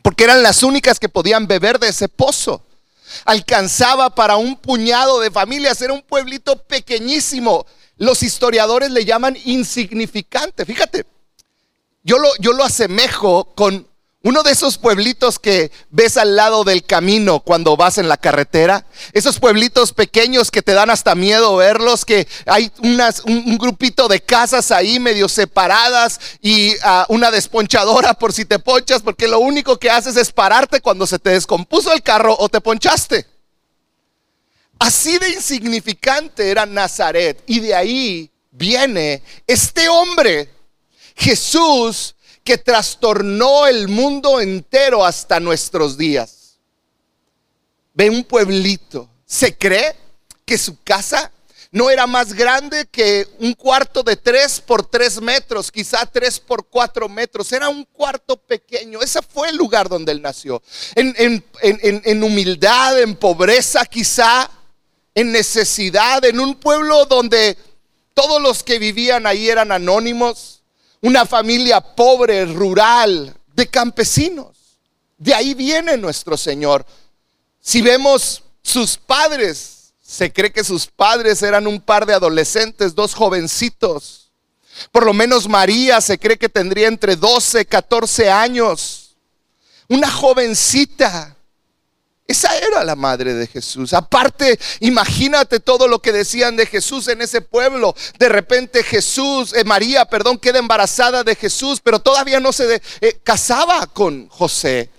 Porque 0.01 0.25
eran 0.25 0.43
las 0.43 0.63
únicas 0.63 0.99
que 0.99 1.07
podían 1.07 1.47
beber 1.47 1.79
de 1.79 1.89
ese 1.89 2.09
pozo 2.09 2.65
alcanzaba 3.25 4.13
para 4.13 4.37
un 4.37 4.55
puñado 4.55 5.19
de 5.19 5.31
familias, 5.31 5.81
era 5.81 5.93
un 5.93 6.01
pueblito 6.01 6.55
pequeñísimo. 6.63 7.65
Los 7.97 8.23
historiadores 8.23 8.91
le 8.91 9.05
llaman 9.05 9.37
insignificante. 9.45 10.65
Fíjate, 10.65 11.05
yo 12.03 12.17
lo, 12.17 12.29
yo 12.39 12.53
lo 12.53 12.63
asemejo 12.63 13.53
con 13.55 13.87
uno 14.21 14.43
de 14.43 14.51
esos 14.51 14.77
pueblitos 14.77 15.39
que 15.39 15.71
ves 15.89 16.17
al 16.17 16.35
lado 16.35 16.65
del 16.65 16.83
camino 16.83 17.39
cuando 17.39 17.77
vas 17.77 17.97
en 17.97 18.09
la 18.09 18.17
carretera, 18.17 18.85
esos 19.13 19.39
pueblitos 19.39 19.93
pequeños 19.93 20.51
que 20.51 20.61
te 20.61 20.73
dan 20.73 20.89
hasta 20.89 21.15
miedo 21.15 21.55
verlos, 21.55 22.03
que 22.03 22.27
hay 22.45 22.69
un, 22.83 23.57
grupito 23.57 24.09
de 24.09 24.21
casas 24.21 24.71
ahí 24.71 24.99
medio 24.99 25.29
separadas 25.29 26.19
y 26.41 26.73
ah, 26.83 27.05
una 27.07 27.31
desponchadora 27.31 28.13
por 28.13 28.33
si 28.33 28.43
te 28.43 28.59
ponchas, 28.59 29.01
porque 29.01 29.27
lo 29.27 29.39
único 29.39 29.79
que 29.79 29.89
haces 29.89 30.17
es 30.17 30.33
pararte 30.33 30.81
cuando 30.81 31.07
se 31.07 31.19
te 31.19 31.29
descompuso 31.29 31.93
el 31.93 32.03
carro 32.03 32.35
o 32.37 32.49
te 32.49 32.59
ponchaste. 32.59 33.25
Así 34.79 35.17
de 35.17 35.29
insignificante 35.29 36.51
era 36.51 36.65
Nazaret 36.65 37.41
y 37.47 37.61
de 37.61 37.73
ahí 37.73 38.31
viene 38.51 39.23
este 39.47 39.87
hombre, 39.87 40.49
Jesús, 41.15 42.15
que 42.49 42.57
trastornó 42.57 43.67
el 43.67 43.87
mundo 43.87 44.41
entero 44.41 45.05
hasta 45.05 45.39
nuestros 45.39 45.99
días. 45.99 46.57
Ve 47.93 48.09
un 48.09 48.23
pueblito. 48.23 49.07
Se 49.23 49.55
cree 49.55 49.95
que 50.45 50.57
su 50.57 50.81
casa 50.81 51.31
no 51.71 51.91
era 51.91 52.07
más 52.07 52.33
grande 52.33 52.87
que 52.87 53.27
un 53.37 53.53
cuarto 53.53 54.01
de 54.01 54.15
tres 54.15 54.59
por 54.59 54.83
tres 54.83 55.21
metros, 55.21 55.71
quizá 55.71 56.07
tres 56.07 56.39
por 56.39 56.65
cuatro 56.65 57.07
metros. 57.07 57.51
Era 57.51 57.69
un 57.69 57.85
cuarto 57.85 58.35
pequeño. 58.35 58.99
Ese 58.99 59.21
fue 59.21 59.49
el 59.49 59.55
lugar 59.55 59.87
donde 59.87 60.11
él 60.11 60.19
nació. 60.19 60.63
En, 60.95 61.13
en 61.61 62.23
humildad, 62.23 62.99
en 62.99 63.15
pobreza 63.15 63.85
quizá, 63.85 64.49
en 65.13 65.31
necesidad, 65.31 66.25
en 66.25 66.39
un 66.39 66.55
pueblo 66.55 67.05
donde 67.05 67.55
todos 68.15 68.41
los 68.41 68.63
que 68.63 68.79
vivían 68.79 69.27
ahí 69.27 69.49
eran 69.49 69.71
anónimos 69.71 70.58
una 71.01 71.25
familia 71.25 71.81
pobre, 71.81 72.45
rural, 72.45 73.35
de 73.53 73.67
campesinos. 73.67 74.55
De 75.17 75.33
ahí 75.33 75.53
viene 75.53 75.97
nuestro 75.97 76.37
Señor. 76.37 76.85
Si 77.59 77.81
vemos 77.81 78.43
sus 78.61 78.97
padres, 78.97 79.93
se 80.01 80.31
cree 80.31 80.51
que 80.51 80.63
sus 80.63 80.87
padres 80.87 81.41
eran 81.43 81.67
un 81.67 81.79
par 81.79 82.05
de 82.05 82.13
adolescentes, 82.13 82.95
dos 82.95 83.13
jovencitos. 83.13 84.31
Por 84.91 85.05
lo 85.05 85.13
menos 85.13 85.47
María 85.47 86.01
se 86.01 86.17
cree 86.17 86.37
que 86.37 86.49
tendría 86.49 86.87
entre 86.87 87.15
12, 87.15 87.65
14 87.65 88.29
años. 88.29 89.15
Una 89.87 90.09
jovencita. 90.09 91.35
Esa 92.29 92.55
era 92.59 92.83
la 92.83 92.95
madre 92.95 93.33
de 93.33 93.47
Jesús. 93.47 93.91
Aparte, 93.91 94.59
imagínate 94.81 95.59
todo 95.59 95.87
lo 95.87 95.99
que 95.99 96.11
decían 96.11 96.55
de 96.55 96.67
Jesús 96.67 97.07
en 97.07 97.23
ese 97.23 97.41
pueblo. 97.41 97.95
De 98.19 98.29
repente 98.29 98.83
Jesús, 98.83 99.51
eh, 99.55 99.63
María, 99.63 100.05
perdón, 100.05 100.37
queda 100.37 100.59
embarazada 100.59 101.23
de 101.23 101.33
Jesús, 101.33 101.81
pero 101.83 101.97
todavía 101.97 102.39
no 102.39 102.53
se 102.53 102.83
eh, 103.01 103.19
casaba 103.23 103.87
con 103.87 104.29
José. 104.29 104.91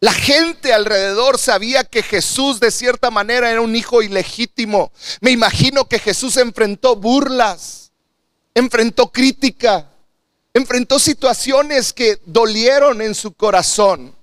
La 0.00 0.12
gente 0.12 0.72
alrededor 0.72 1.38
sabía 1.38 1.84
que 1.84 2.02
Jesús 2.02 2.58
de 2.58 2.72
cierta 2.72 3.12
manera 3.12 3.52
era 3.52 3.60
un 3.60 3.76
hijo 3.76 4.02
ilegítimo. 4.02 4.90
Me 5.20 5.30
imagino 5.30 5.88
que 5.88 6.00
Jesús 6.00 6.36
enfrentó 6.36 6.96
burlas, 6.96 7.92
enfrentó 8.56 9.12
crítica, 9.12 9.88
enfrentó 10.52 10.98
situaciones 10.98 11.92
que 11.92 12.20
dolieron 12.26 13.02
en 13.02 13.14
su 13.14 13.34
corazón. 13.34 14.16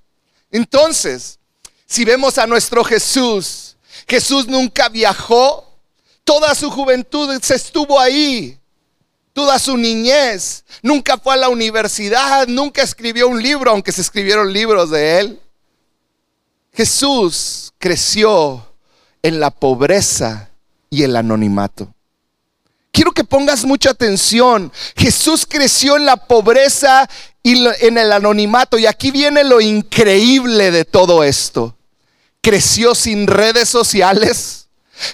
Entonces, 0.50 1.38
si 1.86 2.04
vemos 2.04 2.36
a 2.38 2.46
nuestro 2.46 2.84
Jesús, 2.84 3.76
Jesús 4.08 4.46
nunca 4.48 4.88
viajó, 4.88 5.66
toda 6.24 6.54
su 6.54 6.70
juventud 6.70 7.40
se 7.40 7.54
estuvo 7.54 7.98
ahí, 7.98 8.58
toda 9.32 9.58
su 9.58 9.76
niñez, 9.76 10.64
nunca 10.82 11.16
fue 11.16 11.34
a 11.34 11.38
la 11.38 11.48
universidad, 11.48 12.48
nunca 12.48 12.82
escribió 12.82 13.28
un 13.28 13.42
libro, 13.42 13.70
aunque 13.70 13.92
se 13.92 14.00
escribieron 14.00 14.52
libros 14.52 14.90
de 14.90 15.20
él. 15.20 15.40
Jesús 16.72 17.72
creció 17.78 18.66
en 19.22 19.40
la 19.40 19.50
pobreza 19.50 20.50
y 20.90 21.04
el 21.04 21.16
anonimato. 21.16 21.92
Quiero 22.92 23.12
que 23.12 23.24
pongas 23.24 23.64
mucha 23.64 23.90
atención. 23.90 24.72
Jesús 24.96 25.46
creció 25.46 25.96
en 25.96 26.06
la 26.06 26.16
pobreza 26.16 27.08
y 27.52 27.66
en 27.80 27.98
el 27.98 28.12
anonimato. 28.12 28.78
Y 28.78 28.86
aquí 28.86 29.10
viene 29.10 29.44
lo 29.44 29.60
increíble 29.60 30.70
de 30.70 30.84
todo 30.84 31.24
esto 31.24 31.76
creció 32.46 32.94
sin 32.94 33.26
redes 33.26 33.68
sociales, 33.68 34.68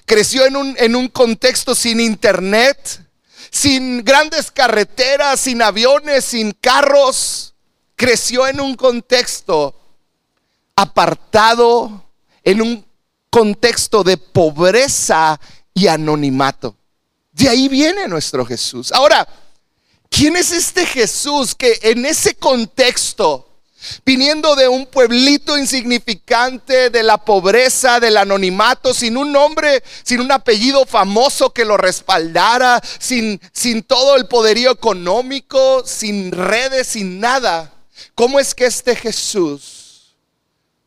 creció 0.04 0.44
en 0.44 0.54
un, 0.54 0.76
en 0.78 0.94
un 0.94 1.08
contexto 1.08 1.74
sin 1.74 1.98
internet, 1.98 3.08
sin 3.50 4.04
grandes 4.04 4.50
carreteras, 4.50 5.40
sin 5.40 5.62
aviones, 5.62 6.26
sin 6.26 6.52
carros. 6.52 7.54
Creció 7.96 8.46
en 8.46 8.60
un 8.60 8.76
contexto 8.76 9.74
apartado, 10.76 12.04
en 12.44 12.60
un 12.60 12.84
contexto 13.30 14.04
de 14.04 14.18
pobreza 14.18 15.40
y 15.72 15.86
anonimato. 15.86 16.76
De 17.30 17.48
ahí 17.48 17.66
viene 17.68 18.08
nuestro 18.08 18.44
Jesús. 18.44 18.92
Ahora, 18.92 19.26
¿quién 20.12 20.36
es 20.36 20.52
este 20.52 20.86
Jesús 20.86 21.56
que 21.56 21.80
en 21.82 22.06
ese 22.06 22.36
contexto 22.36 23.48
viniendo 24.04 24.54
de 24.54 24.68
un 24.68 24.86
pueblito 24.86 25.58
insignificante, 25.58 26.90
de 26.90 27.02
la 27.02 27.18
pobreza, 27.18 27.98
del 27.98 28.16
anonimato, 28.16 28.94
sin 28.94 29.16
un 29.16 29.32
nombre, 29.32 29.82
sin 30.04 30.20
un 30.20 30.30
apellido 30.30 30.86
famoso 30.86 31.52
que 31.52 31.64
lo 31.64 31.76
respaldara, 31.76 32.80
sin, 33.00 33.40
sin 33.52 33.82
todo 33.82 34.14
el 34.14 34.26
poderío 34.26 34.70
económico, 34.70 35.82
sin 35.84 36.30
redes, 36.30 36.88
sin 36.88 37.18
nada. 37.18 37.72
¿Cómo 38.14 38.38
es 38.38 38.54
que 38.54 38.66
este 38.66 38.94
Jesús 38.94 40.14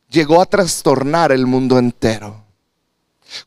llegó 0.08 0.40
a 0.40 0.46
trastornar 0.46 1.32
el 1.32 1.46
mundo 1.46 1.78
entero? 1.78 2.44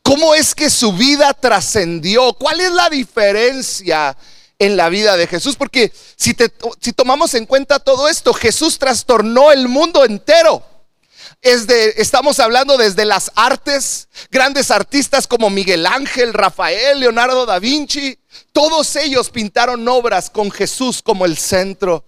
¿Cómo 0.02 0.34
es 0.34 0.54
que 0.54 0.70
su 0.70 0.92
vida 0.92 1.32
trascendió? 1.34 2.34
¿Cuál 2.34 2.60
es 2.60 2.70
la 2.70 2.88
diferencia 2.90 4.16
en 4.60 4.76
la 4.76 4.90
vida 4.90 5.16
de 5.16 5.26
Jesús, 5.26 5.56
porque 5.56 5.90
si, 6.16 6.34
tomamos 6.92 7.32
en 7.34 7.46
cuenta 7.46 7.78
todo 7.80 8.08
esto, 8.08 8.34
Jesús 8.34 8.78
trastornó 8.78 9.50
el 9.50 9.68
mundo 9.68 10.04
entero. 10.04 10.62
Es 11.40 11.66
de, 11.66 11.94
estamos 11.96 12.38
hablando 12.38 12.76
desde 12.76 13.06
las 13.06 13.32
artes, 13.34 14.08
grandes 14.30 14.70
artistas 14.70 15.26
como 15.26 15.48
Miguel 15.48 15.86
Ángel, 15.86 16.34
Rafael, 16.34 17.00
Leonardo 17.00 17.46
da 17.46 17.58
Vinci, 17.58 18.18
todos 18.52 18.94
ellos 18.96 19.30
pintaron 19.30 19.88
obras 19.88 20.28
con 20.28 20.50
Jesús 20.50 21.00
como 21.00 21.24
el 21.24 21.38
centro. 21.38 22.04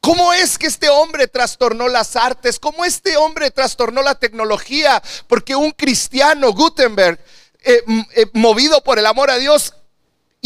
¿Cómo 0.00 0.32
es 0.32 0.56
que 0.56 0.68
este 0.68 0.88
hombre 0.88 1.28
trastornó 1.28 1.88
las 1.88 2.16
artes? 2.16 2.58
¿Cómo 2.58 2.86
este 2.86 3.18
hombre 3.18 3.50
trastornó 3.50 4.02
la 4.02 4.14
tecnología? 4.14 5.02
Porque 5.26 5.54
un 5.54 5.72
cristiano, 5.72 6.52
Gutenberg, 6.52 7.20
eh, 7.62 7.82
eh, 8.14 8.26
movido 8.32 8.82
por 8.82 8.98
el 8.98 9.04
amor 9.04 9.30
a 9.30 9.36
Dios, 9.36 9.74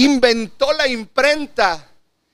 inventó 0.04 0.72
la 0.72 0.88
imprenta 0.88 1.86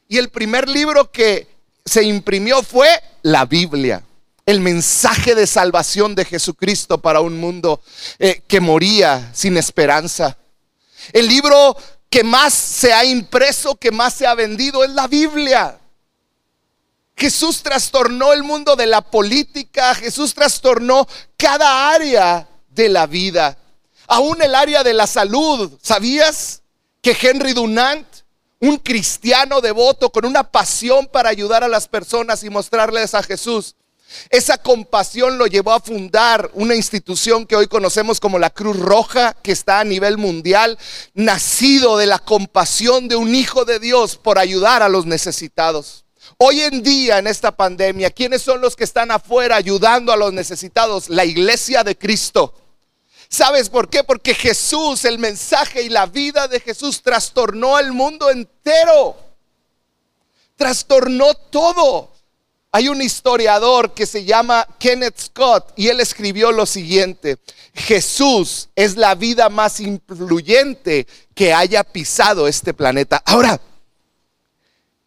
y 0.08 0.18
el 0.18 0.28
primer 0.28 0.68
libro 0.68 1.11
que 1.11 1.49
se 1.85 2.02
imprimió 2.04 2.62
fue 2.62 2.88
la 3.23 3.44
Biblia, 3.44 4.02
el 4.44 4.61
mensaje 4.61 5.35
de 5.35 5.46
salvación 5.46 6.14
de 6.14 6.25
Jesucristo 6.25 6.99
para 6.99 7.20
un 7.20 7.38
mundo 7.40 7.80
eh, 8.18 8.42
que 8.46 8.61
moría 8.61 9.30
sin 9.35 9.56
esperanza. 9.56 10.37
El 11.12 11.28
libro 11.28 11.76
que 12.08 12.23
más 12.23 12.54
se 12.54 12.92
ha 12.92 13.04
impreso, 13.04 13.75
que 13.76 13.90
más 13.90 14.14
se 14.14 14.26
ha 14.26 14.35
vendido 14.35 14.85
es 14.85 14.90
la 14.90 15.06
Biblia. 15.06 15.78
Jesús 17.16 17.62
trastornó 17.62 18.32
el 18.32 18.42
mundo 18.42 18.76
de 18.76 18.87
la 18.87 19.00
política, 19.00 19.94
Jesús 19.94 20.35
trastornó 20.35 21.08
cada 21.37 21.90
área 21.90 22.46
de 22.68 22.88
la 22.90 23.06
vida, 23.06 23.56
aún 24.06 24.42
el 24.42 24.54
área 24.54 24.85
de 24.85 24.92
la 24.92 25.06
salud. 25.06 25.73
¿Sabías? 25.82 26.62
Que 27.06 27.16
Henry 27.28 27.52
Dunant, 27.52 28.04
un 28.58 28.78
cristiano 28.78 29.60
devoto 29.60 30.10
con 30.10 30.25
una 30.25 30.42
pasión 30.42 31.06
para 31.06 31.28
ayudar 31.28 31.62
a 31.62 31.68
las 31.68 31.86
personas 31.86 32.42
y 32.42 32.50
mostrarles 32.50 33.14
a 33.14 33.22
Jesús, 33.22 33.76
esa 34.28 34.58
compasión 34.58 35.38
lo 35.38 35.46
llevó 35.46 35.70
a 35.70 35.78
fundar 35.78 36.50
una 36.54 36.75
institución 36.75 37.46
que 37.46 37.54
hoy 37.54 37.68
conocemos 37.68 38.18
como 38.18 38.40
la 38.40 38.50
Cruz 38.50 38.76
Roja, 38.76 39.36
que 39.40 39.52
está 39.52 39.78
a 39.78 39.84
nivel 39.84 40.18
mundial, 40.18 40.76
nacido 41.14 41.96
de 41.96 42.06
la 42.06 42.18
compasión 42.18 43.06
de 43.06 43.14
un 43.14 43.36
Hijo 43.36 43.64
de 43.64 43.78
Dios 43.78 44.16
por 44.16 44.40
ayudar 44.40 44.82
a 44.82 44.88
los 44.88 45.06
necesitados. 45.06 46.06
Hoy 46.38 46.62
en 46.62 46.82
día, 46.82 47.20
en 47.20 47.28
esta 47.28 47.56
pandemia, 47.56 48.10
¿quiénes 48.10 48.42
son 48.42 48.60
los 48.60 48.75
que 48.75 48.82
están 48.82 49.12
afuera 49.12 49.54
ayudando 49.54 50.12
a 50.12 50.16
los 50.16 50.32
necesitados? 50.32 51.08
La 51.08 51.25
iglesia 51.25 51.84
de 51.84 51.96
Cristo. 51.96 52.65
¿Sabes 53.28 53.68
por 53.68 53.88
qué? 53.88 54.04
Porque 54.04 54.35
Jesús, 54.35 55.04
el 55.04 55.18
mensaje 55.18 55.83
y 55.83 55.88
la 55.88 56.06
vida 56.06 56.49
de 56.49 56.61
Jesús 56.61 57.02
trastornó 57.02 57.78
el 57.78 57.92
mundo 57.92 58.30
entero. 58.30 59.16
Trastornó 60.56 61.35
todo. 61.35 62.12
Hay 62.73 62.88
un 62.88 63.00
historiador 63.00 63.95
que 63.95 64.06
se 64.06 64.25
llama 64.25 64.66
Kenneth 64.78 65.18
Scott 65.18 65.73
y 65.76 65.88
él 65.88 66.00
escribió 66.00 66.52
lo 66.52 66.66
siguiente. 66.66 67.38
Jesús 67.75 68.68
es 68.76 68.97
la 68.97 69.14
vida 69.14 69.49
más 69.49 69.80
influyente 69.80 71.06
que 71.35 71.54
haya 71.54 71.85
pisado 71.85 72.47
este 72.47 72.75
planeta. 72.75 73.23
Ahora, 73.25 73.61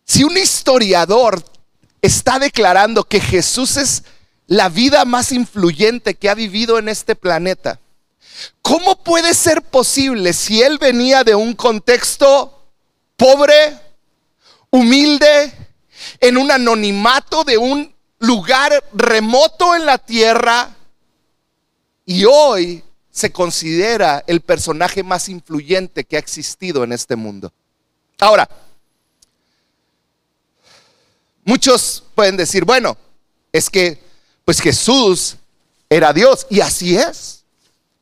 si 0.04 0.24
un 0.24 0.36
historiador 0.38 1.44
está 2.02 2.40
declarando 2.40 3.04
que 3.04 3.20
Jesús 3.20 3.78
es 3.78 4.04
la 4.48 4.70
vida 4.70 5.06
más 5.06 5.32
influyente 5.32 6.16
que 6.16 6.30
ha 6.30 6.34
vivido 6.34 6.80
en 6.80 6.90
este 6.90 7.16
planeta, 7.16 7.80
¿Cómo 8.70 8.96
puede 9.04 9.34
ser 9.34 9.64
posible 9.64 10.32
si 10.32 10.62
él 10.62 10.78
venía 10.78 11.24
de 11.24 11.34
un 11.34 11.56
contexto 11.56 12.68
pobre, 13.18 13.76
humilde, 14.70 15.52
en 16.20 16.38
un 16.38 16.52
anonimato 16.52 17.44
de 17.44 17.58
un 17.58 17.92
lugar 18.20 18.84
remoto 18.94 19.74
en 19.74 19.88
la 19.88 19.98
tierra 19.98 20.70
y 22.06 22.26
hoy 22.26 22.84
se 23.10 23.32
considera 23.32 24.24
el 24.28 24.42
personaje 24.42 25.02
más 25.02 25.30
influyente 25.30 26.04
que 26.04 26.18
ha 26.18 26.20
existido 26.20 26.84
en 26.84 26.94
este 26.94 27.16
mundo? 27.16 27.52
Ahora, 28.20 28.48
muchos 31.44 32.04
pueden 32.14 32.38
decir, 32.38 32.66
bueno, 32.66 32.96
es 33.52 33.68
que 33.68 34.00
pues 34.46 34.62
Jesús 34.62 35.38
era 35.90 36.14
Dios 36.14 36.46
y 36.52 36.60
así 36.60 36.96
es. 36.96 37.39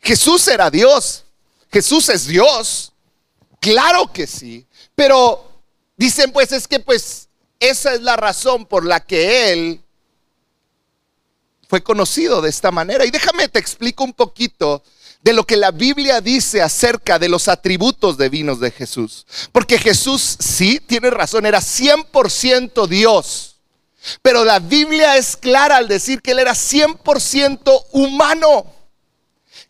Jesús 0.08 0.48
era 0.48 0.72
Dios. 0.72 1.26
Jesús 1.70 2.08
es 2.08 2.28
Dios. 2.28 2.94
Claro 3.60 4.10
que 4.14 4.26
sí. 4.26 4.66
Pero 4.96 5.52
dicen 5.98 6.32
pues 6.32 6.54
es 6.54 6.66
que 6.66 6.80
pues 6.80 7.28
esa 7.60 7.94
es 7.94 8.02
la 8.02 8.16
razón 8.16 8.66
por 8.66 8.86
la 8.86 9.02
que 9.02 9.52
Él 9.52 9.82
fue 11.68 11.84
conocido 11.84 12.42
de 12.42 12.50
esta 12.50 12.72
manera. 12.72 13.06
Y 13.06 13.12
déjame 13.12 13.50
te 13.50 13.60
explico 13.60 14.06
un 14.06 14.14
poquito 14.14 14.82
de 15.24 15.34
lo 15.34 15.44
que 15.44 15.58
la 15.58 15.72
Biblia 15.72 16.22
dice 16.22 16.62
acerca 16.62 17.20
de 17.20 17.28
los 17.28 17.50
atributos 17.50 18.18
divinos 18.18 18.62
de 18.62 18.72
Jesús. 18.72 19.28
Porque 19.52 19.78
Jesús 19.78 20.38
sí, 20.40 20.80
tiene 20.80 21.10
razón, 21.10 21.46
era 21.46 21.60
100% 21.60 22.88
Dios. 22.88 23.58
Pero 24.22 24.46
la 24.46 24.60
Biblia 24.60 25.18
es 25.18 25.36
clara 25.36 25.76
al 25.76 25.90
decir 25.90 26.22
que 26.22 26.32
Él 26.32 26.40
era 26.40 26.54
100% 26.54 27.88
humano 27.92 28.77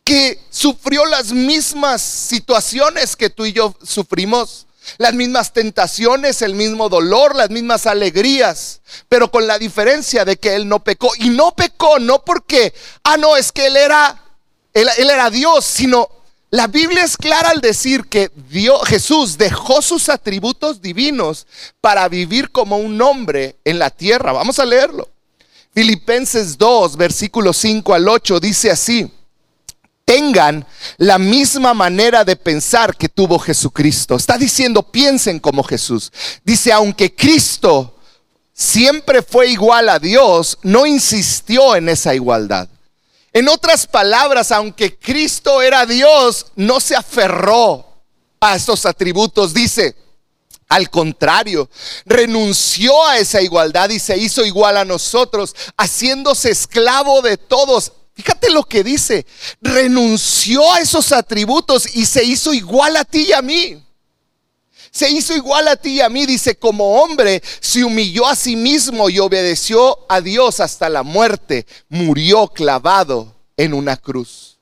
que 0.08 0.40
sufrió 0.50 1.06
las 1.06 1.34
mismas 1.34 2.02
situaciones 2.02 3.18
que 3.18 3.30
tú 3.30 3.46
y 3.46 3.52
yo 3.52 3.76
sufrimos, 3.84 4.66
las 4.98 5.14
mismas 5.14 5.52
tentaciones, 5.52 6.42
el 6.42 6.56
mismo 6.56 6.88
dolor, 6.88 7.36
las 7.36 7.50
mismas 7.50 7.86
alegrías, 7.86 8.80
pero 9.10 9.30
con 9.30 9.48
la 9.48 9.60
diferencia 9.60 10.24
de 10.24 10.38
que 10.38 10.56
él 10.56 10.70
no 10.70 10.82
pecó. 10.82 11.12
Y 11.20 11.28
no 11.28 11.54
pecó 11.54 12.00
no 12.00 12.24
porque, 12.24 12.74
ah, 13.04 13.18
no, 13.18 13.36
es 13.36 13.52
que 13.52 13.66
él 13.66 13.76
era, 13.76 14.24
él, 14.74 14.88
era 14.98 15.30
Dios, 15.30 15.66
sino 15.66 16.08
la 16.52 16.68
Biblia 16.68 17.04
es 17.04 17.18
clara 17.18 17.50
al 17.50 17.60
decir 17.60 18.06
que 18.06 18.32
Jesús 18.86 19.38
dejó 19.38 19.82
sus 19.82 20.08
atributos 20.08 20.82
divinos 20.82 21.48
para 21.82 22.08
vivir 22.08 22.50
como 22.52 22.78
un 22.78 23.02
hombre 23.02 23.58
en 23.66 23.78
la 23.78 23.90
tierra. 23.90 24.32
Vamos 24.32 24.58
a 24.58 24.66
leerlo. 24.66 25.10
Filipenses 25.74 26.58
2, 26.58 26.96
versículo 26.96 27.52
5 27.52 27.94
al 27.94 28.08
8 28.08 28.40
dice 28.40 28.72
así 28.72 29.12
tengan 30.08 30.66
la 30.96 31.18
misma 31.20 31.74
manera 31.74 32.24
de 32.24 32.38
pensar 32.38 32.96
que 32.96 33.10
tuvo 33.10 33.38
Jesucristo. 33.40 34.16
Está 34.16 34.38
diciendo, 34.38 34.82
piensen 34.82 35.38
como 35.38 35.64
Jesús. 35.64 36.14
Dice, 36.46 36.72
aunque 36.72 37.14
Cristo 37.14 37.94
siempre 38.54 39.22
fue 39.22 39.50
igual 39.50 39.90
a 39.90 40.00
Dios, 40.00 40.60
no 40.62 40.86
insistió 40.86 41.76
en 41.76 41.90
esa 41.90 42.16
igualdad. 42.16 42.70
En 43.34 43.50
otras 43.50 43.86
palabras, 43.86 44.54
aunque 44.54 44.98
Cristo 44.98 45.62
era 45.62 45.86
Dios, 45.86 46.46
no 46.56 46.80
se 46.80 46.96
aferró 46.96 47.86
a 48.40 48.56
esos 48.56 48.86
atributos. 48.86 49.54
Dice, 49.54 49.94
al 50.70 50.90
contrario, 50.90 51.70
renunció 52.06 53.06
a 53.06 53.18
esa 53.18 53.42
igualdad 53.42 53.90
y 53.90 54.00
se 54.00 54.18
hizo 54.18 54.46
igual 54.46 54.78
a 54.78 54.86
nosotros, 54.86 55.54
haciéndose 55.76 56.50
esclavo 56.50 57.22
de 57.22 57.36
todos 57.36 57.92
Fíjate 58.18 58.50
lo 58.50 58.64
que 58.64 58.84
dice, 58.84 59.28
renunció 59.62 60.74
a 60.74 60.80
esos 60.80 61.12
atributos 61.12 61.96
y 61.96 62.04
se 62.08 62.24
hizo 62.24 62.52
igual 62.52 62.98
a 62.98 63.06
ti 63.06 63.28
y 63.30 63.34
a 63.34 63.44
mí. 63.44 63.84
Se 64.90 65.08
hizo 65.08 65.36
igual 65.36 65.68
a 65.68 65.76
ti 65.76 65.98
y 65.98 66.02
a 66.02 66.10
mí, 66.10 66.26
dice, 66.26 66.58
como 66.58 67.00
hombre, 67.00 67.44
se 67.60 67.84
humilló 67.84 68.28
a 68.28 68.36
sí 68.36 68.56
mismo 68.56 69.12
y 69.12 69.20
obedeció 69.20 70.00
a 70.10 70.22
Dios 70.22 70.60
hasta 70.60 70.90
la 70.90 71.04
muerte, 71.04 71.68
murió 71.90 72.48
clavado 72.48 73.36
en 73.56 73.76
una 73.76 73.98
cruz. 73.98 74.58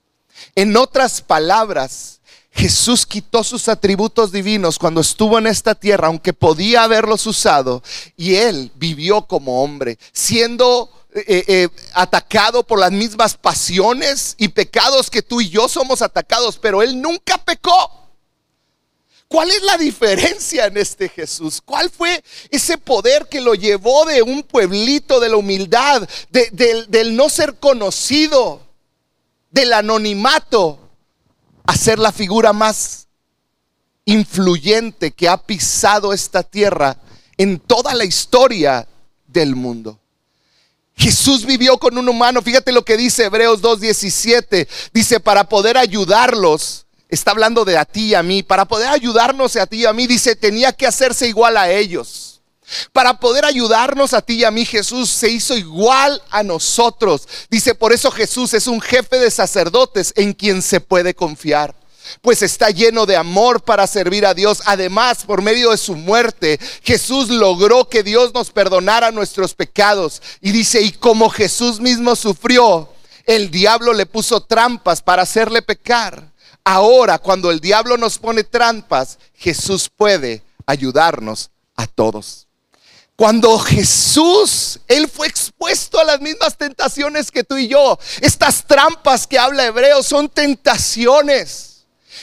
En 0.55 0.75
otras 0.75 1.21
palabras, 1.21 2.19
Jesús 2.51 3.05
quitó 3.05 3.45
sus 3.45 3.69
atributos 3.69 4.33
divinos 4.33 4.77
cuando 4.77 4.99
estuvo 4.99 5.37
en 5.37 5.47
esta 5.47 5.75
tierra, 5.75 6.07
aunque 6.07 6.33
podía 6.33 6.83
haberlos 6.83 7.25
usado, 7.25 7.81
y 8.17 8.35
él 8.35 8.73
vivió 8.75 9.27
como 9.27 9.63
hombre, 9.63 9.97
siendo 10.11 10.91
eh, 11.17 11.45
eh, 11.47 11.69
atacado 11.93 12.63
por 12.63 12.77
las 12.77 12.91
mismas 12.91 13.37
pasiones 13.37 14.35
y 14.37 14.49
pecados 14.49 15.09
que 15.09 15.21
tú 15.21 15.39
y 15.39 15.47
yo 15.47 15.69
somos 15.69 16.01
atacados, 16.01 16.57
pero 16.57 16.81
él 16.81 17.01
nunca 17.01 17.37
pecó. 17.37 18.09
¿Cuál 19.29 19.49
es 19.49 19.63
la 19.63 19.77
diferencia 19.77 20.65
en 20.65 20.75
este 20.75 21.07
Jesús? 21.07 21.61
¿Cuál 21.63 21.89
fue 21.89 22.21
ese 22.49 22.77
poder 22.77 23.29
que 23.29 23.39
lo 23.39 23.55
llevó 23.55 24.03
de 24.03 24.23
un 24.23 24.43
pueblito, 24.43 25.21
de 25.21 25.29
la 25.29 25.37
humildad, 25.37 26.05
del 26.29 27.15
no 27.15 27.29
ser 27.29 27.59
conocido, 27.59 28.61
del 29.51 29.71
anonimato, 29.71 30.79
a 31.65 31.77
ser 31.77 31.97
la 31.97 32.11
figura 32.11 32.51
más 32.51 33.07
influyente 34.03 35.13
que 35.13 35.29
ha 35.29 35.37
pisado 35.37 36.11
esta 36.11 36.43
tierra 36.43 36.97
en 37.37 37.57
toda 37.61 37.93
la 37.93 38.03
historia 38.03 38.85
del 39.27 39.55
mundo? 39.55 40.01
Jesús 40.95 41.45
vivió 41.45 41.77
con 41.77 41.97
un 41.97 42.07
humano. 42.07 42.41
Fíjate 42.41 42.71
lo 42.71 42.85
que 42.85 42.97
dice 42.97 43.25
Hebreos 43.25 43.61
2.17. 43.61 44.67
Dice, 44.93 45.19
para 45.19 45.49
poder 45.49 45.77
ayudarlos, 45.77 46.85
está 47.09 47.31
hablando 47.31 47.65
de 47.65 47.77
a 47.77 47.85
ti 47.85 48.07
y 48.07 48.15
a 48.15 48.23
mí, 48.23 48.43
para 48.43 48.65
poder 48.65 48.89
ayudarnos 48.89 49.55
a 49.57 49.67
ti 49.67 49.81
y 49.81 49.85
a 49.85 49.93
mí, 49.93 50.07
dice, 50.07 50.35
tenía 50.35 50.71
que 50.71 50.87
hacerse 50.87 51.27
igual 51.27 51.57
a 51.57 51.69
ellos. 51.69 52.41
Para 52.93 53.19
poder 53.19 53.45
ayudarnos 53.45 54.13
a 54.13 54.21
ti 54.21 54.35
y 54.35 54.43
a 54.43 54.51
mí, 54.51 54.65
Jesús 54.65 55.09
se 55.09 55.29
hizo 55.29 55.55
igual 55.55 56.21
a 56.31 56.43
nosotros. 56.43 57.27
Dice, 57.49 57.75
por 57.75 57.93
eso 57.93 58.09
Jesús 58.09 58.53
es 58.53 58.67
un 58.67 58.81
jefe 58.81 59.17
de 59.17 59.29
sacerdotes 59.29 60.13
en 60.15 60.33
quien 60.33 60.61
se 60.61 60.79
puede 60.79 61.13
confiar. 61.13 61.75
Pues 62.21 62.41
está 62.41 62.69
lleno 62.69 63.05
de 63.05 63.15
amor 63.15 63.63
para 63.63 63.87
servir 63.87 64.25
a 64.25 64.33
Dios. 64.33 64.61
Además, 64.65 65.23
por 65.25 65.41
medio 65.41 65.71
de 65.71 65.77
su 65.77 65.95
muerte, 65.95 66.59
Jesús 66.83 67.29
logró 67.29 67.89
que 67.89 68.03
Dios 68.03 68.33
nos 68.33 68.51
perdonara 68.51 69.11
nuestros 69.11 69.53
pecados. 69.53 70.21
Y 70.41 70.51
dice, 70.51 70.81
y 70.81 70.91
como 70.91 71.29
Jesús 71.29 71.79
mismo 71.79 72.15
sufrió, 72.15 72.89
el 73.25 73.51
diablo 73.51 73.93
le 73.93 74.05
puso 74.05 74.41
trampas 74.41 75.01
para 75.01 75.23
hacerle 75.23 75.61
pecar. 75.61 76.31
Ahora, 76.63 77.19
cuando 77.19 77.51
el 77.51 77.59
diablo 77.59 77.97
nos 77.97 78.17
pone 78.17 78.43
trampas, 78.43 79.19
Jesús 79.35 79.89
puede 79.95 80.43
ayudarnos 80.65 81.51
a 81.75 81.87
todos. 81.87 82.47
Cuando 83.15 83.57
Jesús, 83.59 84.79
Él 84.87 85.07
fue 85.07 85.27
expuesto 85.27 85.99
a 85.99 86.03
las 86.03 86.19
mismas 86.19 86.57
tentaciones 86.57 87.31
que 87.31 87.43
tú 87.43 87.55
y 87.55 87.67
yo. 87.67 87.97
Estas 88.19 88.65
trampas 88.65 89.25
que 89.25 89.39
habla 89.39 89.65
Hebreo 89.65 90.03
son 90.03 90.27
tentaciones. 90.27 91.74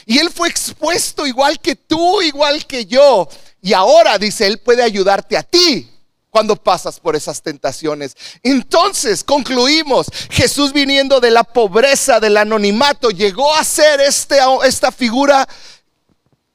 Y 0.07 0.19
Él 0.19 0.31
fue 0.31 0.49
expuesto 0.49 1.27
igual 1.27 1.61
que 1.61 1.77
tú, 1.77 2.23
igual 2.23 2.67
que 2.67 2.87
yo. 2.87 3.29
Y 3.61 3.73
ahora, 3.73 4.19
dice, 4.19 4.47
Él 4.47 4.59
puede 4.59 4.83
ayudarte 4.83 5.37
a 5.37 5.43
ti 5.43 5.88
cuando 6.33 6.57
pasas 6.57 6.99
por 6.99 7.15
esas 7.15 7.43
tentaciones. 7.43 8.17
Entonces, 8.43 9.23
concluimos, 9.23 10.07
Jesús 10.31 10.73
viniendo 10.73 11.21
de 11.21 11.31
la 11.31 11.45
pobreza, 11.45 12.21
del 12.21 12.38
anonimato, 12.38 13.11
llegó 13.11 13.55
a 13.55 13.62
ser 13.62 14.01
este, 14.01 14.38
esta 14.65 14.91
figura 14.91 15.47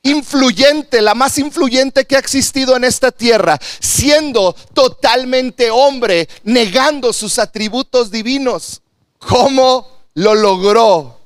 influyente, 0.01 1.01
la 1.01 1.13
más 1.13 1.38
influyente 1.38 2.05
que 2.05 2.15
ha 2.15 2.19
existido 2.19 2.75
en 2.75 2.86
esta 2.86 3.12
tierra, 3.12 3.60
siendo 3.79 4.53
totalmente 4.73 5.69
hombre, 5.69 6.27
negando 6.43 7.13
sus 7.13 7.38
atributos 7.38 8.10
divinos. 8.10 8.81
¿Cómo 9.19 9.88
lo 10.15 10.33
logró? 10.33 11.19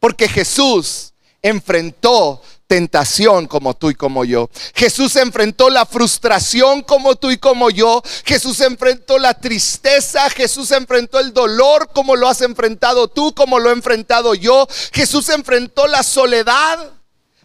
Porque 0.00 0.28
Jesús 0.28 1.09
enfrentó 1.42 2.42
tentación 2.66 3.46
como 3.46 3.74
tú 3.74 3.90
y 3.90 3.94
como 3.94 4.24
yo. 4.24 4.48
Jesús 4.74 5.16
enfrentó 5.16 5.70
la 5.70 5.86
frustración 5.86 6.82
como 6.82 7.16
tú 7.16 7.30
y 7.30 7.38
como 7.38 7.70
yo. 7.70 8.02
Jesús 8.24 8.60
enfrentó 8.60 9.18
la 9.18 9.34
tristeza. 9.34 10.30
Jesús 10.30 10.70
enfrentó 10.70 11.18
el 11.18 11.32
dolor 11.32 11.90
como 11.92 12.14
lo 12.14 12.28
has 12.28 12.42
enfrentado 12.42 13.08
tú, 13.08 13.34
como 13.34 13.58
lo 13.58 13.70
he 13.70 13.72
enfrentado 13.72 14.34
yo. 14.34 14.68
Jesús 14.92 15.28
enfrentó 15.30 15.86
la 15.86 16.02
soledad 16.02 16.92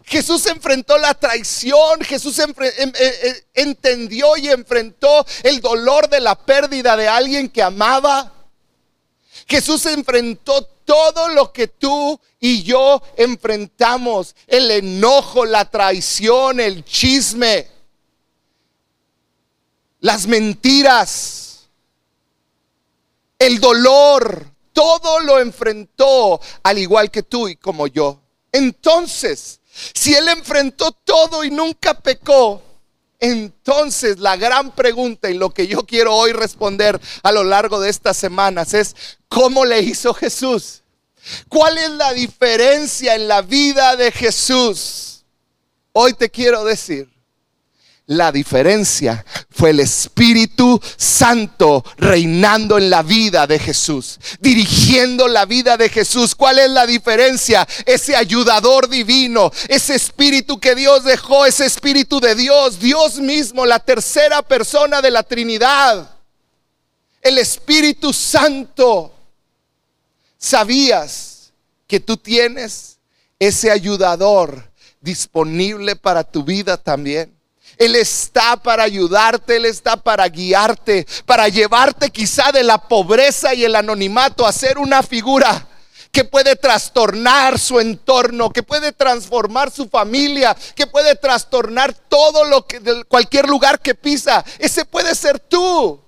Jesús 0.06 0.46
enfrentó 0.46 0.98
la 0.98 1.14
traición, 1.14 2.00
Jesús 2.02 2.38
em, 2.38 2.50
eh, 2.60 2.94
eh, 2.98 3.44
entendió 3.54 4.36
y 4.36 4.48
enfrentó 4.48 5.26
el 5.42 5.60
dolor 5.60 6.08
de 6.08 6.20
la 6.20 6.36
pérdida 6.36 6.96
de 6.96 7.08
alguien 7.08 7.48
que 7.48 7.60
amaba. 7.60 8.32
Jesús 9.48 9.84
enfrentó 9.86 10.68
todo 10.86 11.28
lo 11.28 11.52
que 11.52 11.68
tú 11.68 12.18
y 12.40 12.62
yo 12.62 13.02
enfrentamos, 13.16 14.34
el 14.46 14.70
enojo, 14.70 15.44
la 15.44 15.68
traición, 15.68 16.60
el 16.60 16.82
chisme, 16.84 17.68
las 20.00 20.26
mentiras, 20.26 21.68
el 23.38 23.60
dolor, 23.60 24.46
todo 24.72 25.20
lo 25.20 25.40
enfrentó 25.40 26.40
al 26.62 26.78
igual 26.78 27.10
que 27.10 27.22
tú 27.22 27.48
y 27.48 27.56
como 27.56 27.86
yo. 27.86 28.20
Entonces, 28.52 29.60
si 29.92 30.14
Él 30.14 30.28
enfrentó 30.28 30.92
todo 30.92 31.44
y 31.44 31.50
nunca 31.50 31.94
pecó, 31.94 32.62
entonces 33.20 34.18
la 34.18 34.36
gran 34.36 34.72
pregunta 34.72 35.30
y 35.30 35.34
lo 35.34 35.50
que 35.50 35.66
yo 35.66 35.86
quiero 35.86 36.14
hoy 36.14 36.32
responder 36.32 37.00
a 37.22 37.32
lo 37.32 37.44
largo 37.44 37.80
de 37.80 37.90
estas 37.90 38.16
semanas 38.16 38.74
es, 38.74 38.94
¿cómo 39.28 39.64
le 39.64 39.80
hizo 39.80 40.12
Jesús? 40.14 40.82
¿Cuál 41.48 41.78
es 41.78 41.90
la 41.90 42.12
diferencia 42.12 43.14
en 43.14 43.28
la 43.28 43.42
vida 43.42 43.96
de 43.96 44.12
Jesús? 44.12 45.24
Hoy 45.92 46.12
te 46.12 46.30
quiero 46.30 46.64
decir, 46.64 47.08
la 48.06 48.30
diferencia 48.30 49.24
fue 49.50 49.70
el 49.70 49.80
Espíritu 49.80 50.80
Santo 50.96 51.84
reinando 51.96 52.78
en 52.78 52.88
la 52.88 53.02
vida 53.02 53.48
de 53.48 53.58
Jesús, 53.58 54.20
dirigiendo 54.40 55.26
la 55.26 55.44
vida 55.44 55.76
de 55.76 55.88
Jesús. 55.88 56.36
¿Cuál 56.36 56.60
es 56.60 56.70
la 56.70 56.86
diferencia? 56.86 57.66
Ese 57.84 58.14
ayudador 58.14 58.88
divino, 58.88 59.50
ese 59.68 59.96
Espíritu 59.96 60.60
que 60.60 60.76
Dios 60.76 61.02
dejó, 61.02 61.46
ese 61.46 61.66
Espíritu 61.66 62.20
de 62.20 62.36
Dios, 62.36 62.78
Dios 62.78 63.18
mismo, 63.18 63.66
la 63.66 63.80
tercera 63.80 64.40
persona 64.42 65.02
de 65.02 65.10
la 65.10 65.24
Trinidad, 65.24 66.08
el 67.20 67.38
Espíritu 67.38 68.12
Santo. 68.12 69.12
¿Sabías 70.38 71.52
que 71.88 71.98
tú 71.98 72.16
tienes 72.16 72.98
ese 73.40 73.72
ayudador 73.72 74.70
disponible 75.00 75.96
para 75.96 76.22
tu 76.22 76.44
vida 76.44 76.76
también? 76.76 77.35
Él 77.78 77.94
está 77.94 78.56
para 78.56 78.84
ayudarte, 78.84 79.56
Él 79.56 79.66
está 79.66 79.96
para 79.96 80.26
guiarte, 80.28 81.06
para 81.26 81.48
llevarte 81.48 82.10
quizá 82.10 82.50
de 82.52 82.62
la 82.62 82.78
pobreza 82.78 83.54
y 83.54 83.64
el 83.64 83.76
anonimato 83.76 84.46
a 84.46 84.52
ser 84.52 84.78
una 84.78 85.02
figura 85.02 85.68
que 86.10 86.24
puede 86.24 86.56
trastornar 86.56 87.58
su 87.58 87.78
entorno, 87.78 88.50
que 88.50 88.62
puede 88.62 88.92
transformar 88.92 89.70
su 89.70 89.86
familia, 89.86 90.56
que 90.74 90.86
puede 90.86 91.14
trastornar 91.14 91.92
todo 91.92 92.44
lo 92.44 92.66
que 92.66 93.04
cualquier 93.06 93.46
lugar 93.46 93.80
que 93.80 93.94
pisa. 93.94 94.42
Ese 94.58 94.86
puede 94.86 95.14
ser 95.14 95.38
tú. 95.38 96.00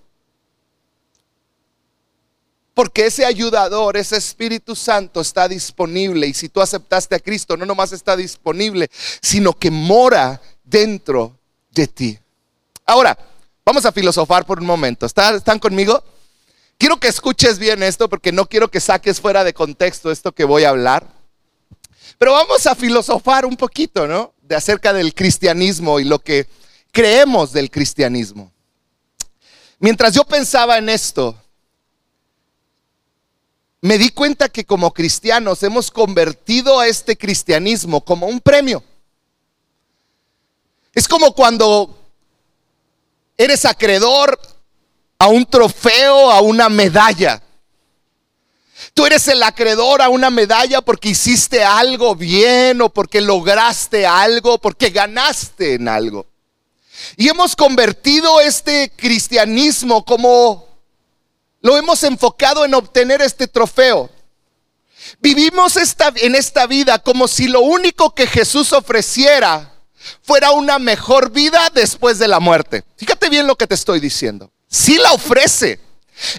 Porque 2.72 3.04
ese 3.04 3.26
ayudador, 3.26 3.98
ese 3.98 4.16
Espíritu 4.16 4.74
Santo 4.74 5.20
está 5.20 5.46
disponible. 5.46 6.26
Y 6.26 6.32
si 6.32 6.48
tú 6.48 6.62
aceptaste 6.62 7.14
a 7.14 7.20
Cristo, 7.20 7.58
no 7.58 7.66
nomás 7.66 7.92
está 7.92 8.16
disponible, 8.16 8.88
sino 9.20 9.52
que 9.52 9.70
mora 9.70 10.40
dentro 10.64 11.37
Ahora, 12.84 13.16
vamos 13.64 13.84
a 13.84 13.92
filosofar 13.92 14.44
por 14.44 14.60
un 14.60 14.66
momento. 14.66 15.06
¿Están 15.06 15.58
conmigo? 15.58 16.02
Quiero 16.78 16.98
que 16.98 17.08
escuches 17.08 17.58
bien 17.58 17.82
esto 17.82 18.08
porque 18.08 18.32
no 18.32 18.46
quiero 18.46 18.68
que 18.68 18.80
saques 18.80 19.20
fuera 19.20 19.44
de 19.44 19.52
contexto 19.52 20.10
esto 20.10 20.32
que 20.32 20.44
voy 20.44 20.64
a 20.64 20.70
hablar. 20.70 21.06
Pero 22.18 22.32
vamos 22.32 22.66
a 22.66 22.74
filosofar 22.74 23.44
un 23.44 23.56
poquito, 23.56 24.06
¿no? 24.06 24.32
De 24.42 24.56
acerca 24.56 24.92
del 24.92 25.14
cristianismo 25.14 26.00
y 26.00 26.04
lo 26.04 26.18
que 26.18 26.48
creemos 26.92 27.52
del 27.52 27.70
cristianismo. 27.70 28.52
Mientras 29.78 30.14
yo 30.14 30.24
pensaba 30.24 30.78
en 30.78 30.88
esto, 30.88 31.36
me 33.80 33.98
di 33.98 34.10
cuenta 34.10 34.48
que 34.48 34.64
como 34.64 34.92
cristianos 34.92 35.62
hemos 35.62 35.90
convertido 35.90 36.80
a 36.80 36.88
este 36.88 37.16
cristianismo 37.16 38.04
como 38.04 38.26
un 38.26 38.40
premio. 38.40 38.82
Es 40.98 41.06
como 41.06 41.32
cuando 41.32 41.96
eres 43.36 43.64
acreedor 43.66 44.36
a 45.16 45.28
un 45.28 45.46
trofeo, 45.46 46.32
a 46.32 46.40
una 46.40 46.68
medalla. 46.68 47.40
Tú 48.94 49.06
eres 49.06 49.28
el 49.28 49.40
acreedor 49.44 50.02
a 50.02 50.08
una 50.08 50.28
medalla 50.28 50.80
porque 50.80 51.10
hiciste 51.10 51.62
algo 51.62 52.16
bien 52.16 52.82
o 52.82 52.88
porque 52.88 53.20
lograste 53.20 54.08
algo, 54.08 54.58
porque 54.58 54.90
ganaste 54.90 55.74
en 55.74 55.86
algo. 55.86 56.26
Y 57.16 57.28
hemos 57.28 57.54
convertido 57.54 58.40
este 58.40 58.90
cristianismo 58.96 60.04
como 60.04 60.66
lo 61.60 61.76
hemos 61.76 62.02
enfocado 62.02 62.64
en 62.64 62.74
obtener 62.74 63.22
este 63.22 63.46
trofeo. 63.46 64.10
Vivimos 65.20 65.76
esta, 65.76 66.12
en 66.16 66.34
esta 66.34 66.66
vida 66.66 66.98
como 66.98 67.28
si 67.28 67.46
lo 67.46 67.60
único 67.60 68.16
que 68.16 68.26
Jesús 68.26 68.72
ofreciera 68.72 69.77
fuera 70.22 70.50
una 70.52 70.78
mejor 70.78 71.30
vida 71.30 71.70
después 71.74 72.18
de 72.18 72.28
la 72.28 72.40
muerte. 72.40 72.84
Fíjate 72.96 73.28
bien 73.28 73.46
lo 73.46 73.56
que 73.56 73.66
te 73.66 73.74
estoy 73.74 74.00
diciendo. 74.00 74.50
Sí 74.68 74.98
la 74.98 75.12
ofrece. 75.12 75.80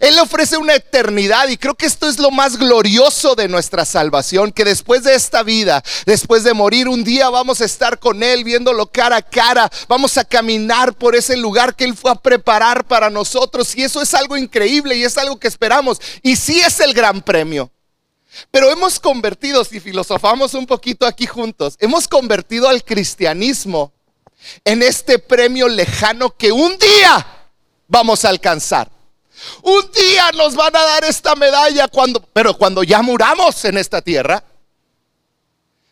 Él 0.01 0.15
le 0.15 0.21
ofrece 0.21 0.58
una 0.58 0.75
eternidad 0.75 1.47
y 1.47 1.58
creo 1.58 1.75
que 1.75 1.86
esto 1.86 2.10
es 2.10 2.19
lo 2.19 2.32
más 2.32 2.58
glorioso 2.58 3.36
de 3.36 3.47
nuestra 3.47 3.86
salvación, 3.86 4.51
que 4.51 4.65
después 4.65 5.03
de 5.03 5.15
esta 5.15 5.43
vida, 5.43 5.84
después 6.05 6.43
de 6.43 6.53
morir, 6.53 6.88
un 6.88 7.03
día 7.03 7.29
vamos 7.29 7.62
a 7.62 7.65
estar 7.65 7.97
con 7.99 8.21
Él 8.21 8.43
viéndolo 8.43 8.88
cara 8.88 9.17
a 9.17 9.21
cara, 9.21 9.69
vamos 9.88 10.17
a 10.17 10.25
caminar 10.25 10.93
por 10.93 11.15
ese 11.15 11.38
lugar 11.38 11.75
que 11.75 11.86
Él 11.86 11.95
fue 11.95 12.12
a 12.12 12.15
preparar 12.15 12.86
para 12.86 13.10
nosotros 13.10 13.75
y 13.75 13.84
eso 13.84 14.01
es 14.01 14.13
algo 14.13 14.36
increíble 14.36 14.97
y 14.97 15.03
es 15.03 15.17
algo 15.17 15.39
que 15.39 15.47
esperamos 15.47 15.99
y 16.21 16.36
sí 16.36 16.60
es 16.60 16.79
el 16.79 16.93
gran 16.93 17.21
premio. 17.21 17.71
Pero 18.52 18.71
hemos 18.71 18.99
convertido, 18.99 19.63
si 19.63 19.80
filosofamos 19.80 20.54
un 20.54 20.65
poquito 20.65 21.06
aquí 21.06 21.25
juntos, 21.25 21.75
hemos 21.80 22.08
convertido 22.08 22.67
al 22.67 22.84
cristianismo 22.84 23.91
en 24.63 24.84
este 24.84 25.19
premio 25.19 25.67
lejano 25.67 26.36
que 26.36 26.52
un 26.52 26.78
día 26.78 27.25
vamos 27.88 28.25
a 28.25 28.30
alcanzar. 28.30 28.89
Un 29.62 29.89
día 29.91 30.32
nos 30.34 30.56
van 30.56 30.75
a 30.75 30.84
dar 30.84 31.06
esta 31.06 31.36
medalla 31.36 31.88
cuando, 31.88 32.21
pero 32.34 32.58
cuando 32.58 32.84
ya 32.84 33.02
muramos 33.02 33.63
en 33.65 33.78
esta 33.78 34.02
tierra, 34.02 34.43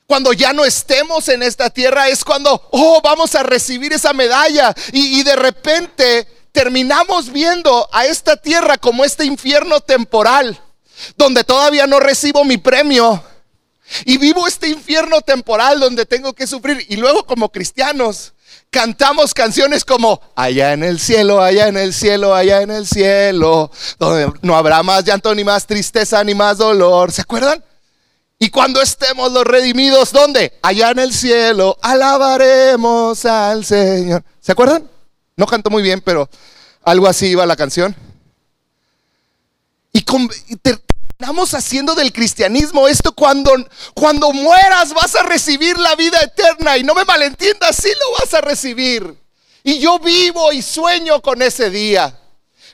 cuando 0.05 0.31
ya 0.31 0.53
no 0.53 0.63
estemos 0.63 1.27
en 1.27 1.43
esta 1.43 1.69
tierra, 1.69 2.07
es 2.07 2.23
cuando, 2.23 2.69
oh, 2.71 3.01
vamos 3.03 3.35
a 3.35 3.43
recibir 3.43 3.91
esa 3.91 4.13
medalla. 4.13 4.73
Y, 4.93 5.19
y 5.19 5.23
de 5.23 5.35
repente 5.35 6.27
terminamos 6.53 7.31
viendo 7.31 7.89
a 7.91 8.05
esta 8.05 8.37
tierra 8.37 8.77
como 8.77 9.03
este 9.03 9.25
infierno 9.25 9.81
temporal, 9.81 10.59
donde 11.15 11.43
todavía 11.43 11.87
no 11.87 11.99
recibo 11.99 12.43
mi 12.43 12.57
premio. 12.57 13.23
Y 14.05 14.17
vivo 14.17 14.47
este 14.47 14.67
infierno 14.67 15.21
temporal 15.21 15.79
donde 15.79 16.05
tengo 16.05 16.33
que 16.33 16.47
sufrir. 16.47 16.85
Y 16.89 16.97
luego 16.97 17.25
como 17.25 17.49
cristianos 17.49 18.33
cantamos 18.69 19.33
canciones 19.33 19.85
como 19.85 20.21
allá 20.35 20.73
en 20.73 20.83
el 20.83 20.99
cielo, 20.99 21.41
allá 21.41 21.67
en 21.67 21.77
el 21.77 21.93
cielo, 21.93 22.35
allá 22.35 22.61
en 22.61 22.71
el 22.71 22.85
cielo, 22.85 23.71
donde 23.97 24.31
no 24.41 24.57
habrá 24.57 24.83
más 24.83 25.05
llanto, 25.05 25.33
ni 25.33 25.43
más 25.43 25.65
tristeza, 25.65 26.23
ni 26.23 26.35
más 26.35 26.57
dolor. 26.57 27.11
¿Se 27.11 27.21
acuerdan? 27.21 27.63
Y 28.39 28.49
cuando 28.49 28.81
estemos 28.81 29.31
los 29.31 29.45
redimidos, 29.45 30.11
¿dónde? 30.11 30.53
Allá 30.61 30.91
en 30.91 30.99
el 30.99 31.13
cielo, 31.13 31.77
alabaremos 31.81 33.25
al 33.25 33.65
Señor. 33.65 34.23
¿Se 34.39 34.51
acuerdan? 34.51 34.87
No 35.35 35.45
canto 35.47 35.69
muy 35.69 35.81
bien, 35.81 36.01
pero 36.01 36.29
algo 36.83 37.07
así 37.07 37.27
iba 37.27 37.45
la 37.45 37.55
canción. 37.55 37.95
Y, 39.91 40.03
terminamos 41.17 41.55
haciendo 41.55 41.95
del 41.95 42.13
cristianismo 42.13 42.87
esto 42.87 43.11
cuando, 43.11 43.51
cuando 43.95 44.31
mueras 44.31 44.93
vas 44.93 45.15
a 45.15 45.23
recibir 45.23 45.77
la 45.79 45.95
vida 45.95 46.21
eterna. 46.21 46.77
Y 46.77 46.83
no 46.83 46.93
me 46.93 47.05
malentiendas, 47.05 47.75
sí 47.75 47.89
lo 47.89 48.19
vas 48.19 48.33
a 48.35 48.41
recibir. 48.41 49.15
Y 49.63 49.79
yo 49.79 49.97
vivo 49.99 50.51
y 50.53 50.61
sueño 50.61 51.21
con 51.21 51.41
ese 51.41 51.71
día. 51.71 52.15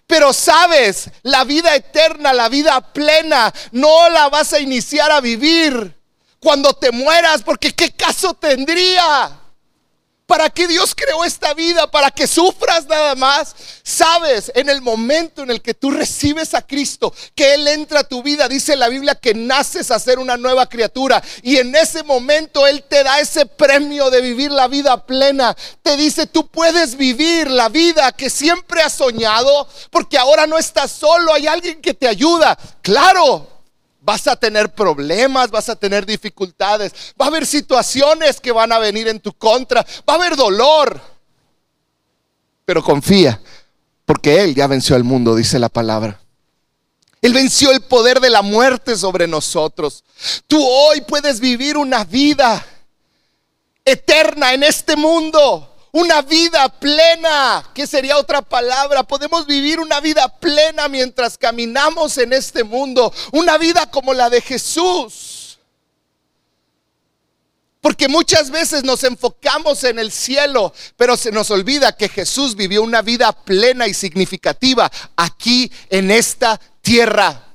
Pero 0.05 0.33
sabes, 0.33 1.09
la 1.23 1.45
vida 1.45 1.73
eterna, 1.75 2.33
la 2.33 2.49
vida 2.49 2.81
plena, 2.93 3.53
no 3.71 4.09
la 4.09 4.27
vas 4.27 4.51
a 4.51 4.59
iniciar 4.59 5.09
a 5.11 5.21
vivir 5.21 5.95
cuando 6.39 6.73
te 6.73 6.91
mueras, 6.91 7.41
porque 7.43 7.73
¿qué 7.73 7.93
caso 7.93 8.33
tendría? 8.33 9.39
¿Para 10.25 10.49
qué 10.49 10.67
Dios 10.67 10.95
creó 10.95 11.25
esta 11.25 11.53
vida? 11.53 11.91
¿Para 11.91 12.09
que 12.09 12.27
sufras 12.27 12.85
nada 12.85 13.13
más? 13.13 13.53
Sabes, 13.83 14.51
en 14.55 14.69
el 14.69 14.81
momento 14.81 15.43
en 15.43 15.51
el 15.51 15.61
que 15.61 15.73
tú 15.73 15.91
recibes 15.91 16.53
a 16.53 16.61
Cristo, 16.61 17.13
que 17.35 17.55
Él 17.55 17.67
entra 17.67 17.99
a 17.99 18.03
tu 18.07 18.23
vida, 18.23 18.47
dice 18.47 18.77
la 18.77 18.87
Biblia 18.87 19.15
que 19.15 19.33
naces 19.33 19.91
a 19.91 19.99
ser 19.99 20.19
una 20.19 20.37
nueva 20.37 20.67
criatura. 20.67 21.21
Y 21.41 21.57
en 21.57 21.75
ese 21.75 22.03
momento 22.03 22.65
Él 22.65 22.83
te 22.83 23.03
da 23.03 23.19
ese 23.19 23.45
premio 23.45 24.09
de 24.09 24.21
vivir 24.21 24.49
la 24.49 24.69
vida 24.69 25.05
plena. 25.05 25.55
Te 25.81 25.97
dice, 25.97 26.25
tú 26.25 26.47
puedes 26.47 26.95
vivir 26.95 27.51
la 27.51 27.67
vida 27.67 28.13
que 28.13 28.29
siempre 28.29 28.81
has 28.81 28.93
soñado, 28.93 29.67
porque 29.91 30.17
ahora 30.17 30.47
no 30.47 30.57
estás 30.57 30.91
solo, 30.91 31.33
hay 31.33 31.47
alguien 31.47 31.81
que 31.81 31.93
te 31.93 32.07
ayuda. 32.07 32.57
Claro, 32.81 33.52
Vas 34.03 34.27
a 34.27 34.35
tener 34.35 34.73
problemas, 34.73 35.49
vas 35.49 35.69
a 35.69 35.77
tener 35.77 36.05
dificultades, 36.05 36.93
va 37.19 37.25
a 37.25 37.27
haber 37.29 37.45
situaciones 37.45 38.41
que 38.41 38.51
van 38.51 38.73
a 38.73 38.79
venir 38.79 39.07
en 39.07 39.19
tu 39.19 39.31
contra, 39.31 39.85
va 40.07 40.13
a 40.13 40.17
haber 40.17 40.35
dolor. 40.35 40.99
Pero 42.65 42.83
confía, 42.83 43.41
porque 44.05 44.41
Él 44.43 44.55
ya 44.55 44.67
venció 44.67 44.97
al 44.97 45.05
mundo, 45.05 45.35
dice 45.35 45.57
la 45.57 45.69
palabra. 45.69 46.19
Él 47.21 47.33
venció 47.33 47.71
el 47.71 47.79
poder 47.79 48.19
de 48.19 48.29
la 48.29 48.41
muerte 48.41 48.97
sobre 48.97 49.25
nosotros. 49.25 50.03
Tú 50.47 50.61
hoy 50.61 50.99
puedes 51.01 51.39
vivir 51.39 51.77
una 51.77 52.03
vida 52.03 52.65
eterna 53.85 54.53
en 54.53 54.63
este 54.63 54.97
mundo 54.97 55.72
una 55.93 56.23
vida 56.23 56.67
plena. 56.69 57.63
¿Qué 57.73 57.85
sería 57.87 58.17
otra 58.17 58.41
palabra? 58.41 59.03
Podemos 59.03 59.45
vivir 59.45 59.79
una 59.79 60.01
vida 60.01 60.27
plena 60.39 60.89
mientras 60.89 61.37
caminamos 61.37 62.17
en 62.17 62.33
este 62.33 62.63
mundo. 62.63 63.13
Una 63.31 63.57
vida 63.59 63.89
como 63.89 64.13
la 64.13 64.29
de 64.29 64.41
Jesús. 64.41 65.59
Porque 67.79 68.07
muchas 68.07 68.49
veces 68.49 68.83
nos 68.83 69.03
enfocamos 69.03 69.83
en 69.83 69.99
el 69.99 70.11
cielo, 70.11 70.73
pero 70.97 71.15
se 71.15 71.31
nos 71.31 71.51
olvida 71.51 71.95
que 71.95 72.09
Jesús 72.09 72.55
vivió 72.55 72.81
una 72.81 73.01
vida 73.01 73.31
plena 73.31 73.87
y 73.87 73.93
significativa 73.93 74.91
aquí 75.15 75.71
en 75.89 76.09
esta 76.09 76.59
tierra. 76.81 77.52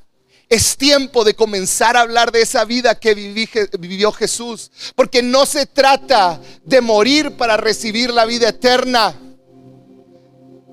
Es 0.49 0.77
tiempo 0.79 1.25
de 1.25 1.35
comenzar 1.35 1.97
a 1.97 2.01
hablar 2.01 2.33
de 2.33 2.41
esa 2.41 2.65
vida 2.65 2.99
que 2.99 3.15
vivió 3.15 4.13
Jesús. 4.13 4.71
Porque 4.95 5.23
no 5.23 5.45
se 5.45 5.67
trata 5.67 6.41
de 6.65 6.81
morir 6.81 7.33
para 7.33 7.57
recibir 7.59 8.11
la 8.11 8.25
vida 8.25 8.49
eterna. 8.49 9.15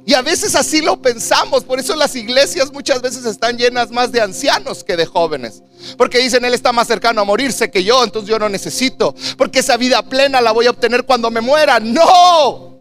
Y 0.05 0.13
a 0.13 0.21
veces 0.21 0.55
así 0.55 0.81
lo 0.81 1.01
pensamos. 1.01 1.63
Por 1.63 1.79
eso 1.79 1.95
las 1.95 2.15
iglesias 2.15 2.71
muchas 2.71 3.01
veces 3.01 3.25
están 3.25 3.57
llenas 3.57 3.91
más 3.91 4.11
de 4.11 4.21
ancianos 4.21 4.83
que 4.83 4.95
de 4.95 5.05
jóvenes. 5.05 5.61
Porque 5.97 6.19
dicen, 6.19 6.45
Él 6.45 6.53
está 6.53 6.71
más 6.71 6.87
cercano 6.87 7.21
a 7.21 7.25
morirse 7.25 7.69
que 7.69 7.83
yo, 7.83 8.01
entonces 8.03 8.29
yo 8.29 8.39
no 8.39 8.47
necesito. 8.47 9.13
Porque 9.37 9.59
esa 9.59 9.75
vida 9.75 10.03
plena 10.03 10.39
la 10.39 10.51
voy 10.51 10.67
a 10.67 10.69
obtener 10.69 11.03
cuando 11.05 11.29
me 11.31 11.41
muera. 11.41 11.81
No. 11.81 12.79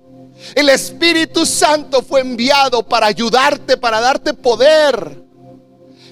El 0.54 0.68
Espíritu 0.68 1.44
Santo 1.44 2.02
fue 2.02 2.20
enviado 2.20 2.86
para 2.86 3.06
ayudarte, 3.06 3.78
para 3.78 4.00
darte 4.00 4.34
poder 4.34 5.24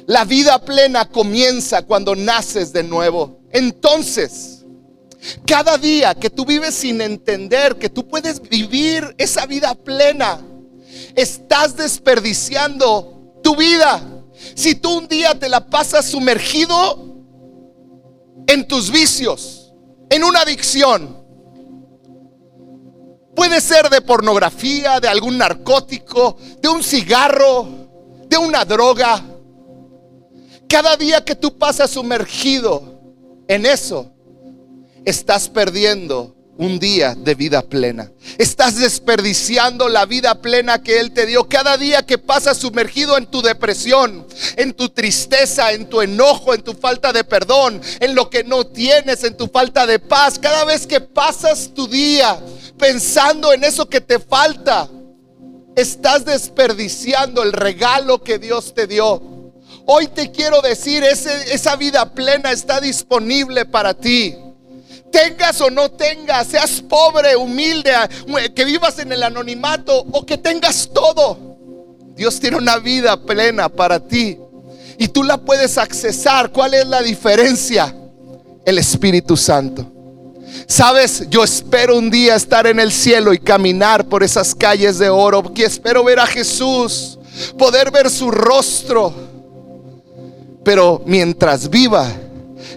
la 0.07 0.25
vida 0.25 0.59
plena 0.65 1.09
comienza 1.09 1.83
cuando 1.83 2.15
naces 2.15 2.73
de 2.73 2.83
nuevo. 2.83 3.41
Entonces, 3.51 4.65
cada 5.47 5.79
día 5.79 6.15
que 6.15 6.31
tú 6.31 6.45
vives 6.45 6.75
sin 6.75 7.01
entender 7.01 7.77
que 7.77 7.89
tú 7.89 8.09
puedes 8.09 8.41
vivir 8.41 9.15
esa 9.19 9.47
vida 9.47 9.75
plena, 9.75 10.41
estás 11.15 11.77
desperdiciando 11.77 13.39
tu 13.43 13.57
vida. 13.57 14.03
Si 14.55 14.75
tú 14.75 14.99
un 14.99 15.09
día 15.09 15.39
te 15.39 15.49
la 15.49 15.69
pasas 15.69 16.07
sumergido 16.07 17.23
en 18.47 18.67
tus 18.67 18.91
vicios, 18.91 19.73
en 20.11 20.25
una 20.25 20.41
adicción, 20.41 21.23
puede 23.37 23.61
ser 23.61 23.89
de 23.89 24.01
pornografía, 24.01 24.99
de 24.99 25.09
algún 25.09 25.39
narcótico, 25.39 26.37
de 26.61 26.69
un 26.69 26.83
cigarro, 26.83 27.69
de 28.29 28.37
una 28.37 28.65
droga, 28.65 29.23
cada 30.73 30.97
día 30.97 31.23
que 31.23 31.35
tú 31.35 31.59
pasas 31.59 31.91
sumergido 31.91 32.99
en 33.47 33.67
eso, 33.67 34.11
estás 35.05 35.51
perdiendo 35.51 36.35
un 36.57 36.79
día 36.79 37.15
de 37.15 37.35
vida 37.35 37.61
plena. 37.61 38.11
Estás 38.39 38.79
desperdiciando 38.79 39.91
la 39.91 40.07
vida 40.07 40.41
plena 40.41 40.83
que 40.83 40.99
Él 40.99 41.13
te 41.13 41.27
dio. 41.27 41.47
Cada 41.47 41.77
día 41.77 42.07
que 42.07 42.17
pasas 42.17 42.57
sumergido 42.57 43.19
en 43.19 43.27
tu 43.27 43.43
depresión, 43.43 44.27
en 44.57 44.73
tu 44.73 44.89
tristeza, 44.89 45.73
en 45.73 45.91
tu 45.91 46.01
enojo, 46.01 46.55
en 46.55 46.63
tu 46.63 46.73
falta 46.73 47.13
de 47.13 47.25
perdón, 47.25 47.83
en 48.01 48.15
lo 48.15 48.31
que 48.31 48.43
no 48.43 48.67
tienes, 48.67 49.25
en 49.25 49.37
tu 49.37 49.49
falta 49.49 49.85
de 49.85 49.99
paz. 49.99 50.39
Cada 50.39 50.65
vez 50.65 50.87
que 50.87 51.03
pasas 51.03 51.75
tu 51.75 51.87
día 51.87 52.41
pensando 52.79 53.53
en 53.53 53.63
eso 53.63 53.91
que 53.91 54.01
te 54.01 54.19
falta, 54.19 54.89
estás 55.77 56.25
desperdiciando 56.25 57.43
el 57.43 57.53
regalo 57.53 58.23
que 58.23 58.39
Dios 58.39 58.73
te 58.73 58.87
dio. 58.87 59.32
Hoy 59.87 60.07
te 60.09 60.31
quiero 60.31 60.61
decir, 60.61 61.03
esa 61.03 61.77
vida 61.77 62.09
plena 62.15 62.53
está 62.53 62.81
disponible 62.81 63.65
para 63.65 63.95
ti. 63.95 64.37
Tengas 65.11 65.61
o 65.61 65.71
no 65.71 65.91
tengas, 65.91 66.47
seas 66.47 66.81
pobre, 66.81 67.37
humilde, 67.37 67.93
que 68.55 68.65
vivas 68.65 68.99
en 69.01 69.13
el 69.13 69.23
anonimato 69.23 70.07
o 70.13 70.25
que 70.25 70.39
tengas 70.39 70.89
todo. 70.93 71.37
Dios 72.15 72.39
tiene 72.39 72.57
una 72.57 72.79
vida 72.79 73.17
plena 73.21 73.69
para 73.69 73.99
ti 74.01 74.39
y 74.99 75.09
tú 75.09 75.25
la 75.25 75.39
puedes 75.39 75.79
accesar. 75.79 76.53
¿Cuál 76.53 76.75
es 76.75 76.87
la 76.87 77.03
diferencia? 77.03 77.95
El 78.65 78.79
Espíritu 78.79 79.37
Santo. 79.37 79.91
Sabes, 80.67 81.29
yo 81.29 81.43
espero 81.43 81.99
un 81.99 82.09
día 82.09 82.37
estar 82.37 82.67
en 82.67 82.79
el 82.79 82.93
cielo 82.93 83.33
y 83.33 83.39
caminar 83.39 84.07
por 84.07 84.23
esas 84.23 84.55
calles 84.55 84.99
de 84.99 85.09
oro, 85.09 85.43
porque 85.43 85.65
espero 85.65 86.05
ver 86.05 86.21
a 86.21 86.27
Jesús, 86.27 87.19
poder 87.59 87.91
ver 87.91 88.09
su 88.09 88.31
rostro 88.31 89.32
pero 90.65 91.03
mientras 91.07 91.71
viva, 91.71 92.11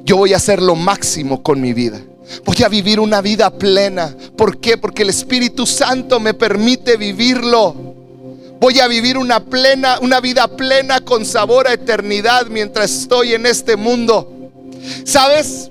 yo 0.03 0.17
voy 0.17 0.33
a 0.33 0.37
hacer 0.37 0.61
lo 0.61 0.75
máximo 0.75 1.43
con 1.43 1.61
mi 1.61 1.73
vida. 1.73 2.01
Voy 2.43 2.63
a 2.63 2.69
vivir 2.69 2.99
una 2.99 3.21
vida 3.21 3.51
plena. 3.51 4.15
¿Por 4.35 4.57
qué? 4.57 4.77
Porque 4.77 5.03
el 5.03 5.09
Espíritu 5.09 5.65
Santo 5.65 6.19
me 6.19 6.33
permite 6.33 6.97
vivirlo. 6.97 7.95
Voy 8.59 8.79
a 8.79 8.87
vivir 8.87 9.17
una 9.17 9.43
plena, 9.43 9.99
una 9.99 10.19
vida 10.19 10.47
plena 10.47 11.01
con 11.01 11.25
sabor 11.25 11.67
a 11.67 11.73
eternidad 11.73 12.47
mientras 12.47 12.91
estoy 12.91 13.33
en 13.33 13.45
este 13.45 13.75
mundo. 13.75 14.31
¿Sabes? 15.03 15.69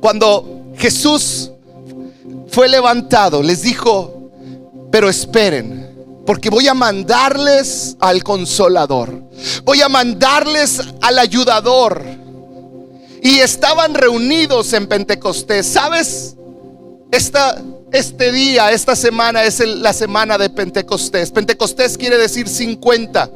Cuando 0.00 0.72
Jesús 0.78 1.50
fue 2.48 2.68
levantado, 2.68 3.42
les 3.42 3.62
dijo, 3.62 4.30
pero 4.90 5.08
esperen, 5.10 5.85
porque 6.26 6.50
voy 6.50 6.66
a 6.66 6.74
mandarles 6.74 7.96
al 8.00 8.22
consolador. 8.24 9.22
Voy 9.64 9.80
a 9.80 9.88
mandarles 9.88 10.80
al 11.00 11.18
ayudador. 11.18 12.02
Y 13.22 13.38
estaban 13.38 13.94
reunidos 13.94 14.72
en 14.72 14.88
Pentecostés. 14.88 15.66
¿Sabes? 15.66 16.36
Esta, 17.12 17.62
este 17.92 18.32
día, 18.32 18.72
esta 18.72 18.96
semana 18.96 19.44
es 19.44 19.60
la 19.60 19.92
semana 19.92 20.36
de 20.36 20.50
Pentecostés. 20.50 21.30
Pentecostés 21.30 21.96
quiere 21.96 22.18
decir 22.18 22.48
50. 22.48 23.30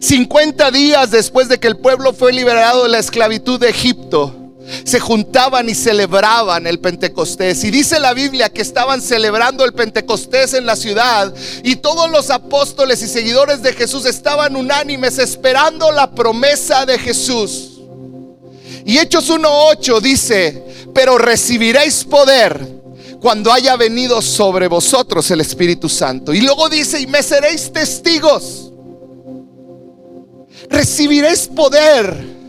50 0.00 0.70
días 0.70 1.10
después 1.10 1.48
de 1.48 1.58
que 1.58 1.66
el 1.66 1.78
pueblo 1.78 2.12
fue 2.12 2.32
liberado 2.32 2.84
de 2.84 2.90
la 2.90 2.98
esclavitud 2.98 3.58
de 3.58 3.70
Egipto. 3.70 4.39
Se 4.84 5.00
juntaban 5.00 5.68
y 5.68 5.74
celebraban 5.74 6.66
el 6.66 6.78
Pentecostés. 6.78 7.64
Y 7.64 7.70
dice 7.70 8.00
la 8.00 8.14
Biblia 8.14 8.48
que 8.48 8.62
estaban 8.62 9.00
celebrando 9.00 9.64
el 9.64 9.72
Pentecostés 9.72 10.54
en 10.54 10.66
la 10.66 10.76
ciudad 10.76 11.32
y 11.62 11.76
todos 11.76 12.10
los 12.10 12.30
apóstoles 12.30 13.02
y 13.02 13.08
seguidores 13.08 13.62
de 13.62 13.72
Jesús 13.72 14.06
estaban 14.06 14.56
unánimes 14.56 15.18
esperando 15.18 15.90
la 15.90 16.10
promesa 16.10 16.86
de 16.86 16.98
Jesús. 16.98 17.80
Y 18.84 18.98
Hechos 18.98 19.30
1.8 19.30 20.00
dice, 20.00 20.64
pero 20.94 21.18
recibiréis 21.18 22.04
poder 22.04 22.80
cuando 23.20 23.52
haya 23.52 23.76
venido 23.76 24.22
sobre 24.22 24.66
vosotros 24.66 25.30
el 25.30 25.42
Espíritu 25.42 25.88
Santo. 25.88 26.32
Y 26.32 26.40
luego 26.40 26.68
dice, 26.68 27.00
y 27.00 27.06
me 27.06 27.22
seréis 27.22 27.70
testigos. 27.70 28.72
Recibiréis 30.68 31.48
poder 31.48 32.39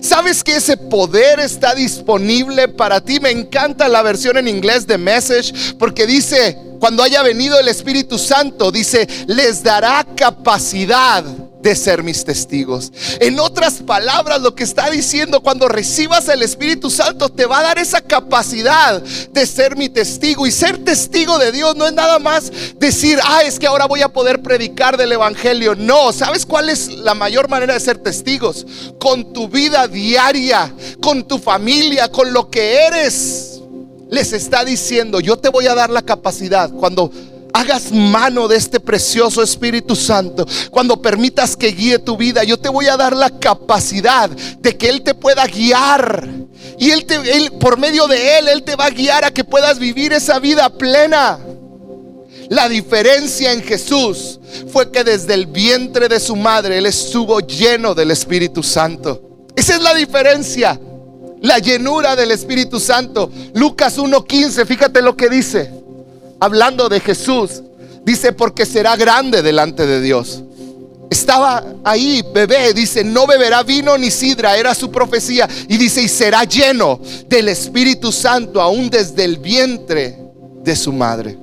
¿Sabes 0.00 0.44
que 0.44 0.56
ese 0.56 0.76
poder 0.76 1.40
está 1.40 1.74
disponible 1.74 2.68
para 2.68 3.00
ti? 3.00 3.20
Me 3.20 3.30
encanta 3.30 3.88
la 3.88 4.02
versión 4.02 4.36
en 4.38 4.48
inglés 4.48 4.86
de 4.86 4.98
Message 4.98 5.74
porque 5.78 6.06
dice, 6.06 6.58
cuando 6.78 7.02
haya 7.02 7.22
venido 7.22 7.58
el 7.58 7.68
Espíritu 7.68 8.18
Santo, 8.18 8.70
dice, 8.70 9.08
les 9.26 9.62
dará 9.62 10.06
capacidad 10.16 11.24
de 11.62 11.76
ser 11.76 12.02
mis 12.02 12.24
testigos. 12.24 12.92
En 13.20 13.38
otras 13.38 13.74
palabras, 13.74 14.40
lo 14.40 14.54
que 14.54 14.64
está 14.64 14.90
diciendo, 14.90 15.40
cuando 15.40 15.68
recibas 15.68 16.28
el 16.28 16.42
Espíritu 16.42 16.90
Santo, 16.90 17.28
te 17.28 17.46
va 17.46 17.60
a 17.60 17.62
dar 17.62 17.78
esa 17.78 18.00
capacidad 18.00 19.00
de 19.00 19.46
ser 19.46 19.76
mi 19.76 19.88
testigo. 19.88 20.46
Y 20.46 20.50
ser 20.50 20.78
testigo 20.84 21.38
de 21.38 21.52
Dios 21.52 21.76
no 21.76 21.86
es 21.86 21.92
nada 21.92 22.18
más 22.18 22.50
decir, 22.78 23.18
ah, 23.24 23.42
es 23.44 23.58
que 23.58 23.68
ahora 23.68 23.86
voy 23.86 24.02
a 24.02 24.08
poder 24.08 24.42
predicar 24.42 24.96
del 24.96 25.12
Evangelio. 25.12 25.76
No, 25.76 26.12
¿sabes 26.12 26.44
cuál 26.44 26.68
es 26.68 26.88
la 26.88 27.14
mayor 27.14 27.48
manera 27.48 27.74
de 27.74 27.80
ser 27.80 27.98
testigos? 27.98 28.66
Con 28.98 29.32
tu 29.32 29.48
vida 29.48 29.86
diaria, 29.86 30.74
con 31.00 31.26
tu 31.26 31.38
familia, 31.38 32.08
con 32.08 32.32
lo 32.32 32.50
que 32.50 32.86
eres. 32.86 33.60
Les 34.10 34.32
está 34.32 34.64
diciendo, 34.64 35.20
yo 35.20 35.38
te 35.38 35.48
voy 35.48 35.68
a 35.68 35.74
dar 35.74 35.90
la 35.90 36.02
capacidad 36.02 36.70
cuando 36.70 37.10
hagas 37.52 37.92
mano 37.92 38.48
de 38.48 38.56
este 38.56 38.80
precioso 38.80 39.42
Espíritu 39.42 39.94
Santo, 39.94 40.46
cuando 40.70 41.00
permitas 41.00 41.56
que 41.56 41.68
guíe 41.68 41.98
tu 41.98 42.16
vida, 42.16 42.44
yo 42.44 42.58
te 42.58 42.68
voy 42.68 42.86
a 42.86 42.96
dar 42.96 43.14
la 43.14 43.30
capacidad 43.30 44.30
de 44.30 44.76
que 44.76 44.88
Él 44.88 45.02
te 45.02 45.14
pueda 45.14 45.46
guiar. 45.46 46.28
Y 46.78 46.90
él, 46.90 47.04
te, 47.04 47.50
por 47.60 47.78
medio 47.78 48.06
de 48.06 48.38
Él, 48.38 48.48
Él 48.48 48.62
te 48.62 48.76
va 48.76 48.86
a 48.86 48.90
guiar 48.90 49.24
a 49.24 49.30
que 49.30 49.44
puedas 49.44 49.78
vivir 49.78 50.12
esa 50.12 50.38
vida 50.38 50.68
plena. 50.70 51.38
La 52.48 52.68
diferencia 52.68 53.52
en 53.52 53.62
Jesús 53.62 54.38
fue 54.70 54.90
que 54.90 55.04
desde 55.04 55.34
el 55.34 55.46
vientre 55.46 56.08
de 56.08 56.20
su 56.20 56.36
madre 56.36 56.78
Él 56.78 56.86
estuvo 56.86 57.40
lleno 57.40 57.94
del 57.94 58.10
Espíritu 58.10 58.62
Santo. 58.62 59.46
Esa 59.56 59.76
es 59.76 59.82
la 59.82 59.94
diferencia. 59.94 60.78
La 61.40 61.58
llenura 61.58 62.14
del 62.14 62.30
Espíritu 62.30 62.78
Santo. 62.78 63.30
Lucas 63.54 63.98
1.15, 63.98 64.66
fíjate 64.66 65.02
lo 65.02 65.16
que 65.16 65.28
dice 65.28 65.81
hablando 66.42 66.88
de 66.88 66.98
Jesús, 66.98 67.62
dice, 68.04 68.32
porque 68.32 68.66
será 68.66 68.96
grande 68.96 69.42
delante 69.42 69.86
de 69.86 70.00
Dios. 70.00 70.42
Estaba 71.08 71.64
ahí, 71.84 72.20
bebé, 72.34 72.74
dice, 72.74 73.04
no 73.04 73.28
beberá 73.28 73.62
vino 73.62 73.96
ni 73.96 74.10
sidra, 74.10 74.56
era 74.56 74.74
su 74.74 74.90
profecía. 74.90 75.48
Y 75.68 75.76
dice, 75.76 76.02
y 76.02 76.08
será 76.08 76.42
lleno 76.42 76.98
del 77.28 77.48
Espíritu 77.48 78.10
Santo 78.10 78.60
aún 78.60 78.90
desde 78.90 79.22
el 79.24 79.38
vientre 79.38 80.18
de 80.64 80.74
su 80.74 80.92
madre. 80.92 81.38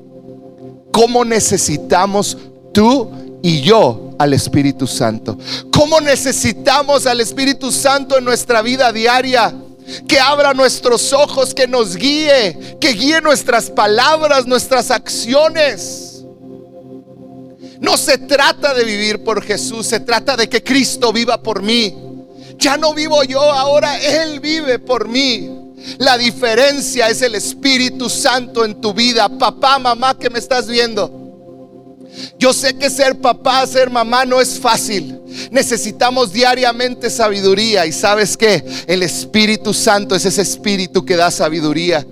¿Cómo 0.91 1.23
necesitamos 1.23 2.37
tú 2.73 3.09
y 3.41 3.61
yo 3.61 4.15
al 4.19 4.33
Espíritu 4.33 4.85
Santo? 4.85 5.37
¿Cómo 5.71 6.01
necesitamos 6.01 7.05
al 7.05 7.21
Espíritu 7.21 7.71
Santo 7.71 8.17
en 8.17 8.25
nuestra 8.25 8.61
vida 8.61 8.91
diaria? 8.91 9.55
Que 10.07 10.19
abra 10.19 10.53
nuestros 10.53 11.13
ojos, 11.13 11.53
que 11.53 11.67
nos 11.67 11.95
guíe, 11.95 12.77
que 12.79 12.89
guíe 12.93 13.21
nuestras 13.21 13.69
palabras, 13.69 14.45
nuestras 14.45 14.91
acciones. 14.91 16.23
No 17.79 17.95
se 17.97 18.17
trata 18.17 18.73
de 18.73 18.83
vivir 18.83 19.23
por 19.23 19.41
Jesús, 19.41 19.87
se 19.87 19.99
trata 19.99 20.35
de 20.35 20.49
que 20.49 20.63
Cristo 20.63 21.13
viva 21.13 21.41
por 21.41 21.61
mí. 21.61 21.95
Ya 22.57 22.75
no 22.77 22.93
vivo 22.93 23.23
yo, 23.23 23.41
ahora 23.41 23.97
Él 23.99 24.39
vive 24.39 24.79
por 24.79 25.07
mí. 25.07 25.49
La 25.97 26.17
diferencia 26.17 27.09
es 27.09 27.21
el 27.21 27.35
Espíritu 27.35 28.09
Santo 28.09 28.65
en 28.65 28.81
tu 28.81 28.93
vida. 28.93 29.29
Papá, 29.29 29.79
mamá 29.79 30.17
que 30.17 30.29
me 30.29 30.39
estás 30.39 30.67
viendo. 30.67 31.19
Yo 32.37 32.53
sé 32.53 32.77
que 32.77 32.89
ser 32.89 33.19
papá, 33.19 33.65
ser 33.65 33.89
mamá 33.89 34.25
no 34.25 34.41
es 34.41 34.59
fácil. 34.59 35.18
Necesitamos 35.51 36.33
diariamente 36.33 37.09
sabiduría 37.09 37.85
y 37.85 37.91
sabes 37.91 38.37
que 38.37 38.63
el 38.87 39.03
Espíritu 39.03 39.73
Santo 39.73 40.15
es 40.15 40.25
ese 40.25 40.41
espíritu 40.41 41.05
que 41.05 41.15
da 41.15 41.31
sabiduría. 41.31 42.05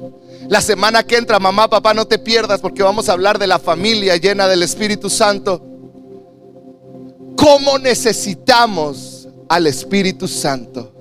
La 0.49 0.61
semana 0.61 1.03
que 1.03 1.17
entra, 1.17 1.39
mamá, 1.39 1.69
papá, 1.69 1.93
no 1.93 2.05
te 2.05 2.19
pierdas 2.19 2.61
porque 2.61 2.83
vamos 2.83 3.09
a 3.09 3.13
hablar 3.13 3.37
de 3.37 3.47
la 3.47 3.59
familia 3.59 4.15
llena 4.15 4.47
del 4.47 4.63
Espíritu 4.63 5.09
Santo. 5.09 5.61
¿Cómo 7.35 7.77
necesitamos 7.77 9.27
al 9.49 9.67
Espíritu 9.67 10.27
Santo? 10.27 10.93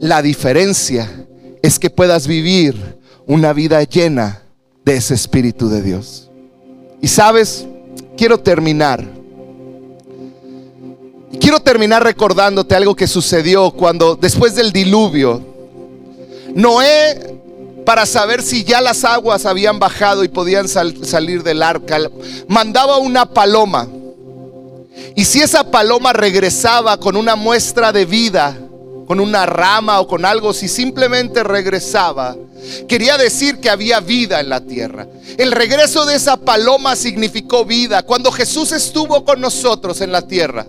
La 0.00 0.22
diferencia 0.22 1.08
es 1.62 1.78
que 1.78 1.88
puedas 1.88 2.26
vivir 2.26 2.98
una 3.26 3.52
vida 3.52 3.82
llena 3.84 4.42
de 4.84 4.96
ese 4.96 5.14
Espíritu 5.14 5.68
de 5.68 5.80
Dios. 5.80 6.30
Y 7.00 7.08
sabes, 7.08 7.66
quiero 8.16 8.38
terminar. 8.38 9.23
Quiero 11.40 11.60
terminar 11.60 12.02
recordándote 12.02 12.74
algo 12.74 12.94
que 12.94 13.06
sucedió 13.06 13.70
cuando 13.70 14.16
después 14.16 14.54
del 14.54 14.72
diluvio, 14.72 15.40
Noé, 16.54 17.40
para 17.84 18.06
saber 18.06 18.42
si 18.42 18.64
ya 18.64 18.80
las 18.80 19.04
aguas 19.04 19.44
habían 19.44 19.78
bajado 19.78 20.24
y 20.24 20.28
podían 20.28 20.68
salir 20.68 21.42
del 21.42 21.62
arca, 21.62 21.98
mandaba 22.48 22.98
una 22.98 23.26
paloma. 23.26 23.88
Y 25.16 25.24
si 25.24 25.40
esa 25.40 25.70
paloma 25.70 26.12
regresaba 26.12 26.98
con 26.98 27.16
una 27.16 27.36
muestra 27.36 27.92
de 27.92 28.04
vida, 28.06 28.56
con 29.06 29.20
una 29.20 29.44
rama 29.46 30.00
o 30.00 30.06
con 30.06 30.24
algo, 30.24 30.54
si 30.54 30.68
simplemente 30.68 31.42
regresaba, 31.42 32.36
quería 32.88 33.18
decir 33.18 33.58
que 33.58 33.68
había 33.68 34.00
vida 34.00 34.40
en 34.40 34.48
la 34.48 34.60
tierra. 34.60 35.06
El 35.36 35.52
regreso 35.52 36.06
de 36.06 36.14
esa 36.14 36.36
paloma 36.36 36.96
significó 36.96 37.64
vida. 37.64 38.02
Cuando 38.02 38.32
Jesús 38.32 38.72
estuvo 38.72 39.24
con 39.24 39.40
nosotros 39.40 40.00
en 40.00 40.12
la 40.12 40.22
tierra 40.22 40.66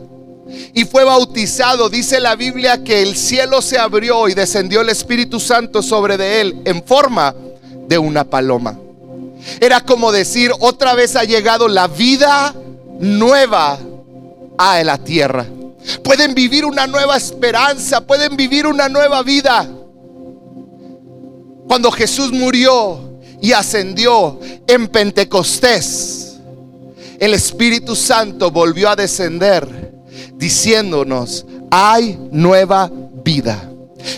y 0.74 0.86
fue 0.86 1.04
bautizado, 1.04 1.90
dice 1.90 2.20
la 2.20 2.36
Biblia 2.36 2.84
que 2.84 3.02
el 3.02 3.16
cielo 3.16 3.62
se 3.62 3.78
abrió 3.78 4.28
y 4.28 4.34
descendió 4.34 4.82
el 4.82 4.90
Espíritu 4.90 5.40
Santo 5.40 5.82
sobre 5.82 6.18
de 6.18 6.42
él 6.42 6.62
en 6.66 6.84
forma 6.84 7.34
de 7.88 7.98
una 7.98 8.24
paloma. 8.24 8.78
Era 9.60 9.82
como 9.82 10.12
decir, 10.12 10.52
otra 10.60 10.96
vez 10.96 11.16
ha 11.16 11.24
llegado 11.24 11.68
la 11.68 11.88
vida 11.88 12.54
nueva 13.00 13.80
a 14.58 14.84
la 14.84 14.98
tierra. 14.98 15.46
Pueden 16.04 16.34
vivir 16.34 16.66
una 16.66 16.88
nueva 16.88 17.16
esperanza, 17.16 18.02
pueden 18.02 18.36
vivir 18.36 18.66
una 18.66 18.90
nueva 18.90 19.22
vida. 19.24 19.68
Cuando 21.68 21.92
Jesús 21.92 22.32
murió 22.32 23.20
y 23.42 23.52
ascendió 23.52 24.40
en 24.68 24.88
Pentecostés, 24.88 26.38
el 27.20 27.34
Espíritu 27.34 27.96
Santo 27.96 28.52
volvió 28.52 28.90
a 28.90 28.96
descender 28.96 29.95
diciéndonos, 30.38 31.46
hay 31.72 32.18
nueva 32.32 32.92
vida. 33.24 33.72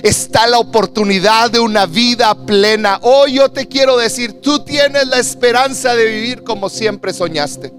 Está 0.04 0.48
la 0.48 0.60
oportunidad 0.60 1.50
de 1.50 1.60
una 1.60 1.86
vida 1.86 2.36
plena. 2.46 3.00
Hoy 3.02 3.34
yo 3.34 3.50
te 3.50 3.68
quiero 3.68 3.98
decir, 3.98 4.42
tú 4.42 4.60
tienes 4.60 5.08
la 5.08 5.20
esperanza 5.20 5.96
de 5.96 6.06
vivir 6.06 6.44
como 6.44 6.70
siempre 6.70 7.14
soñaste. 7.14 7.74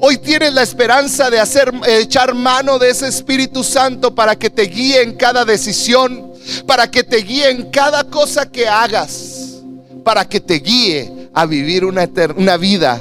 Hoy 0.00 0.18
tienes 0.18 0.52
la 0.54 0.62
esperanza 0.62 1.30
de 1.30 1.38
hacer 1.38 1.72
echar 1.86 2.34
mano 2.34 2.78
de 2.78 2.90
ese 2.90 3.06
Espíritu 3.06 3.62
Santo 3.62 4.14
para 4.14 4.36
que 4.36 4.50
te 4.50 4.62
guíe 4.62 5.02
en 5.02 5.14
cada 5.14 5.44
decisión, 5.44 6.32
para 6.66 6.90
que 6.90 7.04
te 7.04 7.18
guíe 7.18 7.50
en 7.50 7.70
cada 7.70 8.04
cosa 8.04 8.50
que 8.50 8.66
hagas, 8.66 9.60
para 10.04 10.24
que 10.24 10.40
te 10.40 10.54
guíe 10.54 11.30
a 11.32 11.46
vivir 11.46 11.84
una, 11.84 12.08
una 12.36 12.56
vida 12.56 13.00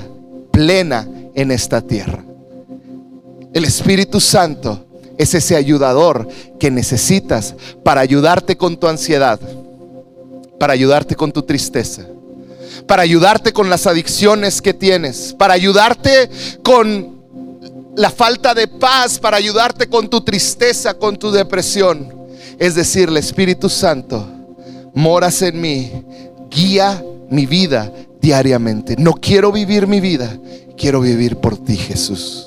plena 0.51 1.07
en 1.33 1.51
esta 1.51 1.81
tierra. 1.81 2.26
El 3.53 3.65
Espíritu 3.65 4.19
Santo 4.19 4.85
es 5.17 5.33
ese 5.33 5.55
ayudador 5.55 6.27
que 6.59 6.69
necesitas 6.69 7.55
para 7.83 8.01
ayudarte 8.01 8.55
con 8.55 8.77
tu 8.77 8.87
ansiedad, 8.87 9.39
para 10.59 10.73
ayudarte 10.73 11.15
con 11.15 11.31
tu 11.31 11.41
tristeza, 11.43 12.05
para 12.85 13.01
ayudarte 13.01 13.53
con 13.53 13.69
las 13.69 13.87
adicciones 13.87 14.61
que 14.61 14.73
tienes, 14.73 15.33
para 15.37 15.53
ayudarte 15.53 16.29
con 16.63 17.17
la 17.95 18.11
falta 18.11 18.53
de 18.53 18.67
paz, 18.67 19.17
para 19.17 19.37
ayudarte 19.37 19.87
con 19.87 20.07
tu 20.07 20.21
tristeza, 20.21 20.93
con 20.93 21.17
tu 21.17 21.31
depresión. 21.31 22.15
Es 22.59 22.75
decir, 22.75 23.09
el 23.09 23.17
Espíritu 23.17 23.69
Santo, 23.69 24.27
moras 24.93 25.41
en 25.41 25.59
mí, 25.59 25.91
guía 26.49 27.03
mi 27.29 27.45
vida 27.45 27.91
diariamente. 28.21 28.95
No 28.97 29.13
quiero 29.13 29.51
vivir 29.51 29.87
mi 29.87 29.99
vida, 29.99 30.37
quiero 30.77 31.01
vivir 31.01 31.37
por 31.37 31.57
ti, 31.57 31.75
Jesús. 31.75 32.46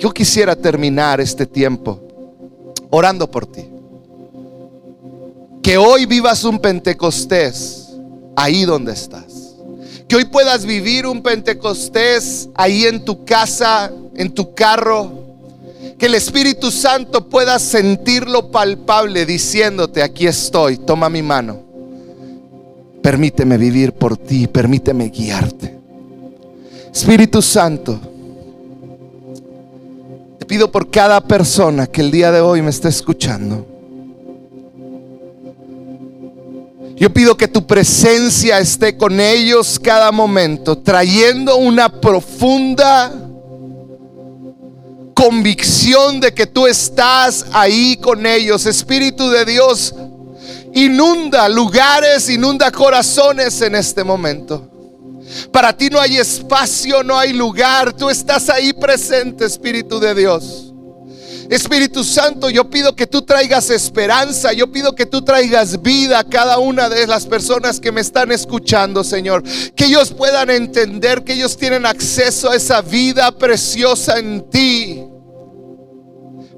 Yo 0.00 0.10
quisiera 0.12 0.56
terminar 0.56 1.20
este 1.20 1.44
tiempo 1.44 2.00
orando 2.88 3.30
por 3.30 3.44
ti. 3.44 3.66
Que 5.62 5.76
hoy 5.76 6.06
vivas 6.06 6.42
un 6.42 6.58
Pentecostés 6.58 7.90
ahí 8.34 8.64
donde 8.64 8.94
estás. 8.94 9.56
Que 10.08 10.16
hoy 10.16 10.24
puedas 10.24 10.64
vivir 10.64 11.06
un 11.06 11.22
Pentecostés 11.22 12.48
ahí 12.54 12.86
en 12.86 13.04
tu 13.04 13.26
casa, 13.26 13.92
en 14.16 14.32
tu 14.32 14.54
carro. 14.54 15.12
Que 15.98 16.06
el 16.06 16.14
Espíritu 16.14 16.70
Santo 16.70 17.28
pueda 17.28 17.58
sentirlo 17.58 18.50
palpable 18.50 19.26
diciéndote, 19.26 20.02
aquí 20.02 20.26
estoy, 20.26 20.78
toma 20.78 21.10
mi 21.10 21.20
mano. 21.20 21.60
Permíteme 23.02 23.58
vivir 23.58 23.92
por 23.92 24.16
ti, 24.16 24.46
permíteme 24.46 25.10
guiarte. 25.10 25.78
Espíritu 26.90 27.42
Santo, 27.42 28.00
pido 30.50 30.72
por 30.72 30.90
cada 30.90 31.20
persona 31.20 31.86
que 31.86 32.00
el 32.00 32.10
día 32.10 32.32
de 32.32 32.40
hoy 32.40 32.60
me 32.60 32.70
esté 32.70 32.88
escuchando. 32.88 33.64
Yo 36.96 37.08
pido 37.12 37.36
que 37.36 37.46
tu 37.46 37.64
presencia 37.64 38.58
esté 38.58 38.96
con 38.96 39.20
ellos 39.20 39.78
cada 39.78 40.10
momento, 40.10 40.76
trayendo 40.76 41.56
una 41.56 41.88
profunda 41.88 43.12
convicción 45.14 46.18
de 46.18 46.34
que 46.34 46.48
tú 46.48 46.66
estás 46.66 47.46
ahí 47.52 47.96
con 47.98 48.26
ellos. 48.26 48.66
Espíritu 48.66 49.30
de 49.30 49.44
Dios, 49.44 49.94
inunda 50.74 51.48
lugares, 51.48 52.28
inunda 52.28 52.72
corazones 52.72 53.62
en 53.62 53.76
este 53.76 54.02
momento. 54.02 54.69
Para 55.52 55.76
ti 55.76 55.88
no 55.90 56.00
hay 56.00 56.16
espacio, 56.18 57.02
no 57.02 57.18
hay 57.18 57.32
lugar. 57.32 57.92
Tú 57.92 58.10
estás 58.10 58.48
ahí 58.48 58.72
presente, 58.72 59.44
Espíritu 59.44 60.00
de 60.00 60.14
Dios. 60.14 60.70
Espíritu 61.50 62.04
Santo, 62.04 62.48
yo 62.48 62.70
pido 62.70 62.94
que 62.94 63.08
tú 63.08 63.22
traigas 63.22 63.70
esperanza, 63.70 64.52
yo 64.52 64.70
pido 64.70 64.94
que 64.94 65.04
tú 65.04 65.22
traigas 65.22 65.82
vida 65.82 66.20
a 66.20 66.24
cada 66.24 66.58
una 66.58 66.88
de 66.88 67.08
las 67.08 67.26
personas 67.26 67.80
que 67.80 67.90
me 67.90 68.00
están 68.00 68.30
escuchando, 68.30 69.02
Señor. 69.02 69.42
Que 69.74 69.86
ellos 69.86 70.12
puedan 70.12 70.48
entender 70.48 71.24
que 71.24 71.32
ellos 71.32 71.56
tienen 71.56 71.86
acceso 71.86 72.50
a 72.50 72.54
esa 72.54 72.80
vida 72.82 73.32
preciosa 73.32 74.20
en 74.20 74.48
ti. 74.48 75.04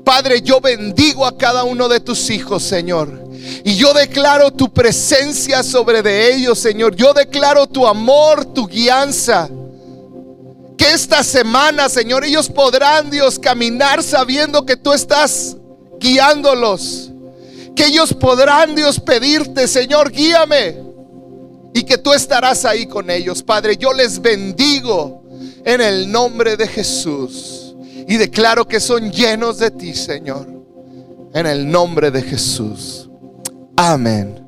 Padre, 0.04 0.42
yo 0.42 0.60
bendigo 0.60 1.24
a 1.24 1.38
cada 1.38 1.64
uno 1.64 1.88
de 1.88 2.00
tus 2.00 2.28
hijos, 2.28 2.62
Señor. 2.62 3.21
Y 3.64 3.76
yo 3.76 3.92
declaro 3.94 4.50
tu 4.50 4.72
presencia 4.72 5.62
sobre 5.62 6.02
de 6.02 6.34
ellos, 6.34 6.58
Señor. 6.58 6.94
Yo 6.94 7.12
declaro 7.12 7.66
tu 7.66 7.86
amor, 7.86 8.44
tu 8.44 8.66
guianza. 8.66 9.48
Que 10.76 10.90
esta 10.92 11.22
semana, 11.22 11.88
Señor, 11.88 12.24
ellos 12.24 12.48
podrán, 12.48 13.10
Dios, 13.10 13.38
caminar 13.38 14.02
sabiendo 14.02 14.66
que 14.66 14.76
tú 14.76 14.92
estás 14.92 15.56
guiándolos. 16.00 17.10
Que 17.76 17.86
ellos 17.86 18.12
podrán, 18.14 18.74
Dios, 18.74 18.98
pedirte, 19.00 19.68
Señor, 19.68 20.10
guíame. 20.10 20.76
Y 21.74 21.84
que 21.84 21.98
tú 21.98 22.12
estarás 22.12 22.64
ahí 22.64 22.86
con 22.86 23.10
ellos, 23.10 23.42
Padre. 23.42 23.76
Yo 23.76 23.92
les 23.92 24.20
bendigo 24.20 25.22
en 25.64 25.80
el 25.80 26.10
nombre 26.10 26.56
de 26.56 26.66
Jesús. 26.66 27.74
Y 28.08 28.16
declaro 28.16 28.66
que 28.66 28.80
son 28.80 29.10
llenos 29.10 29.58
de 29.58 29.70
ti, 29.70 29.94
Señor. 29.94 30.46
En 31.32 31.46
el 31.46 31.70
nombre 31.70 32.10
de 32.10 32.22
Jesús. 32.22 33.08
Amén 33.82 34.41